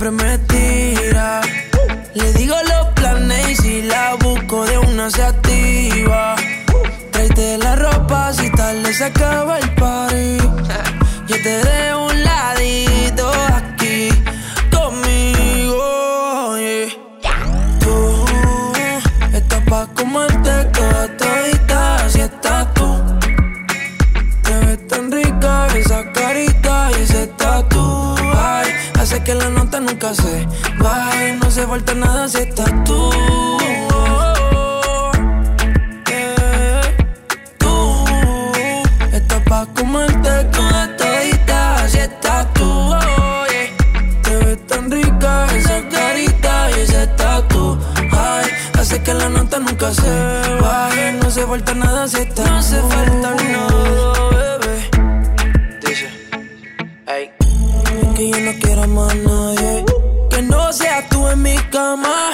siempre 0.00 0.10
me 0.10 0.38
tira. 0.38 1.42
Le 2.14 2.32
digo 2.32 2.54
los 2.68 2.86
planes 2.94 3.50
y 3.50 3.54
si 3.56 3.82
la 3.82 4.14
busco 4.14 4.64
de 4.64 4.78
una 4.78 5.10
se 5.10 5.22
activa. 5.22 6.36
Tráete 7.10 7.58
la 7.58 7.76
ropa 7.76 8.32
si 8.32 8.50
tarde 8.50 8.94
se 8.94 9.04
acaba 9.04 9.58
el 9.58 9.74
party. 9.74 10.38
Yo 11.28 11.36
te 11.42 11.64
dejo 11.64 12.06
un 12.06 12.24
ladito 12.24 13.30
aquí 13.54 14.08
conmigo. 14.72 16.56
yeah. 16.58 16.88
Tú 17.80 18.24
estás 19.34 19.62
pa' 19.68 19.86
comerte 19.94 20.64
toda 20.72 21.16
todita 21.18 22.08
si 22.08 22.20
estás 22.20 22.72
tú. 22.74 22.88
Te 24.44 24.54
ves 24.64 24.88
tan 24.88 25.12
rica 25.12 25.66
esa 25.76 26.10
carita. 26.12 26.49
Hace 29.10 29.24
que 29.24 29.34
la 29.34 29.50
nota 29.50 29.80
nunca 29.80 30.14
se 30.14 30.46
baje. 30.78 31.36
No 31.42 31.50
se 31.50 31.66
falta 31.66 31.94
nada 31.94 32.28
si 32.28 32.38
estás 32.38 32.72
tú. 32.84 33.10
Yeah. 36.06 36.80
Tú 37.58 38.04
estás 39.12 39.42
pa' 39.48 39.66
comerte 39.74 40.44
toda 40.52 40.96
todita 40.96 41.88
si 41.88 41.98
estás 41.98 42.54
tú. 42.54 42.70
Oh, 42.70 43.46
yeah. 43.50 44.22
Te 44.22 44.36
ves 44.44 44.64
tan 44.68 44.88
rica 44.88 45.46
esa 45.56 45.88
carita 45.88 46.70
y 46.70 46.80
ese 46.80 47.08
tatu. 47.08 47.80
Ay, 48.12 48.46
hace 48.78 49.02
que 49.02 49.12
la 49.12 49.28
nota 49.28 49.58
nunca 49.58 49.92
se 49.92 50.54
baje. 50.60 51.18
No 51.20 51.28
se 51.32 51.44
falta 51.48 51.74
nada 51.74 52.06
si 52.06 52.18
está. 52.18 52.44
No 52.44 52.62
se 52.62 52.80
falta 52.80 53.39
más 59.00 59.16
nadie. 59.16 59.84
Que 60.30 60.42
no 60.42 60.72
seas 60.72 61.08
tú 61.08 61.28
en 61.28 61.42
mi 61.42 61.56
cama. 61.74 62.30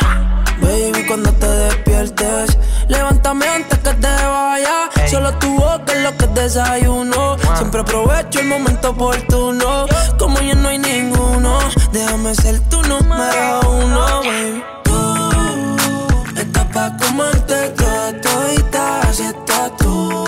Baby, 0.61 1.05
cuando 1.07 1.31
te 1.33 1.49
despiertes, 1.49 2.59
levántame 2.89 3.47
antes 3.49 3.79
que 3.79 3.95
te 3.95 4.15
vaya. 4.37 4.91
Solo 5.11 5.33
tu 5.39 5.51
boca 5.55 5.93
es 5.93 6.03
lo 6.03 6.17
que 6.17 6.27
desayuno. 6.41 7.37
Siempre 7.57 7.81
aprovecho 7.81 8.41
el 8.41 8.49
momento 8.49 8.91
oportuno. 8.91 9.87
Como 10.19 10.41
ya 10.41 10.55
no 10.55 10.69
hay 10.69 10.79
ninguno, 10.79 11.59
déjame 11.93 12.35
ser 12.35 12.59
tu 12.69 12.81
número 12.83 13.61
uno, 13.83 14.23
baby. 14.29 14.65
Tú 14.85 15.01
estás 16.37 16.67
pa' 16.75 16.97
comerte 16.97 17.69
toda 17.81 18.21
todita, 18.21 19.01
así 19.09 19.23
estás 19.23 19.77
tú. 19.77 20.25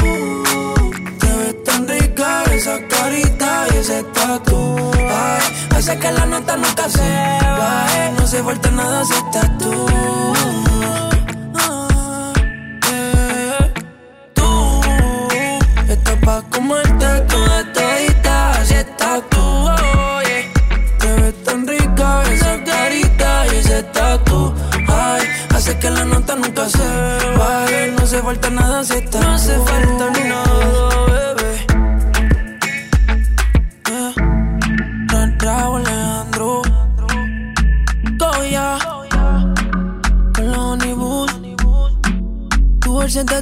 Te 1.21 1.31
ves 1.39 1.65
tan 1.65 1.89
rica 1.89 2.45
esa 2.53 2.77
carita 2.87 3.67
y 3.73 3.77
ese 3.79 4.03
tatu. 4.15 4.98
Hace 5.79 5.97
que 5.97 6.11
la 6.11 6.27
nota 6.27 6.57
nunca 6.57 6.89
se 6.89 6.99
baje. 6.99 8.13
No 8.19 8.27
se 8.27 8.43
falta 8.43 8.69
nada 8.73 9.05
si 9.05 9.13
estás 9.15 9.59
tú. 9.59 9.87
Ah, 11.55 12.33
yeah. 12.91 13.73
Tú 14.35 14.81
estás 15.89 16.17
pa' 16.25 16.43
comerte 16.51 17.07
toda 17.29 17.73
todita, 17.73 18.51
así 18.61 18.75
estás 18.75 19.23
tú. 19.31 19.39
Oh, 19.39 20.21
yeah. 20.27 20.99
Te 20.99 21.13
ves 21.21 21.45
tan 21.45 21.65
rica 21.65 22.23
esa 22.33 22.65
carita 22.65 23.47
y 23.47 23.57
ese 23.59 23.83
tatu. 23.85 24.53
Ay, 24.89 25.23
hace 25.55 25.79
que 25.79 25.91
la 25.91 26.05
nota 26.05 26.35
nunca 26.35 26.69
se 26.69 26.89
baje. 27.39 27.93
No 27.97 28.05
se 28.05 28.21
falta 28.21 28.51
nada 28.51 28.83
si 28.83 28.95
estás 28.95 29.25
No 29.25 29.39
se 29.39 29.57
falta 29.61 30.11
nada, 30.11 30.48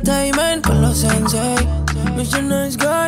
diamond 0.06 0.62
con 0.62 0.80
los 0.80 0.98
sensei 0.98 1.56
nice 2.42 2.76
guy. 2.76 3.05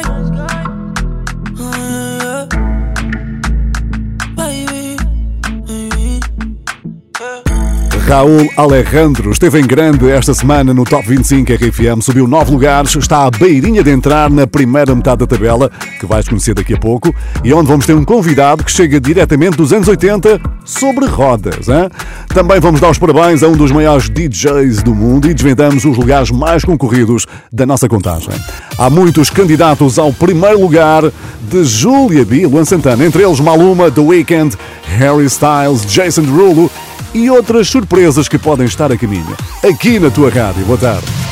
Raul 8.08 8.48
Alejandro 8.56 9.30
esteve 9.30 9.60
em 9.60 9.66
grande 9.66 10.08
esta 10.10 10.32
semana 10.32 10.72
no 10.72 10.82
Top 10.82 11.06
25 11.06 11.52
RFM, 11.52 12.00
subiu 12.00 12.26
9 12.26 12.52
lugares, 12.52 12.96
está 12.96 13.26
à 13.26 13.30
beirinha 13.30 13.84
de 13.84 13.90
entrar 13.90 14.30
na 14.30 14.46
primeira 14.46 14.94
metade 14.94 15.18
da 15.18 15.26
tabela, 15.26 15.70
que 16.00 16.06
vais 16.06 16.26
conhecer 16.26 16.54
daqui 16.54 16.72
a 16.72 16.78
pouco, 16.78 17.14
e 17.44 17.52
onde 17.52 17.68
vamos 17.68 17.84
ter 17.84 17.92
um 17.92 18.06
convidado 18.06 18.64
que 18.64 18.72
chega 18.72 18.98
diretamente 18.98 19.58
dos 19.58 19.74
anos 19.74 19.88
80 19.88 20.40
sobre 20.64 21.04
rodas. 21.04 21.68
Hein? 21.68 21.90
Também 22.28 22.58
vamos 22.60 22.80
dar 22.80 22.88
os 22.88 22.98
parabéns 22.98 23.42
a 23.42 23.48
um 23.48 23.54
dos 23.54 23.70
maiores 23.70 24.08
DJs 24.08 24.82
do 24.82 24.94
mundo 24.94 25.30
e 25.30 25.34
desvendamos 25.34 25.84
os 25.84 25.94
lugares 25.94 26.30
mais 26.30 26.64
concorridos 26.64 27.26
da 27.52 27.66
nossa 27.66 27.90
contagem. 27.90 28.32
Há 28.78 28.88
muitos 28.88 29.28
candidatos 29.28 29.98
ao 29.98 30.14
primeiro 30.14 30.58
lugar 30.58 31.02
de 31.42 31.62
Julia 31.62 32.24
B. 32.24 32.46
Luan 32.46 32.64
Santana, 32.64 33.04
entre 33.04 33.22
eles 33.22 33.38
Maluma, 33.38 33.90
The 33.90 34.00
Weeknd, 34.00 34.56
Harry 34.96 35.26
Styles, 35.26 35.84
Jason 35.84 36.22
Derulo 36.22 36.70
e 37.14 37.30
outras 37.30 37.68
surpresas 37.68 38.28
que 38.28 38.38
podem 38.38 38.66
estar 38.66 38.90
a 38.92 38.96
caminho. 38.96 39.36
Aqui 39.64 39.98
na 39.98 40.10
tua 40.10 40.30
rádio. 40.30 40.64
Boa 40.64 40.78
tarde. 40.78 41.27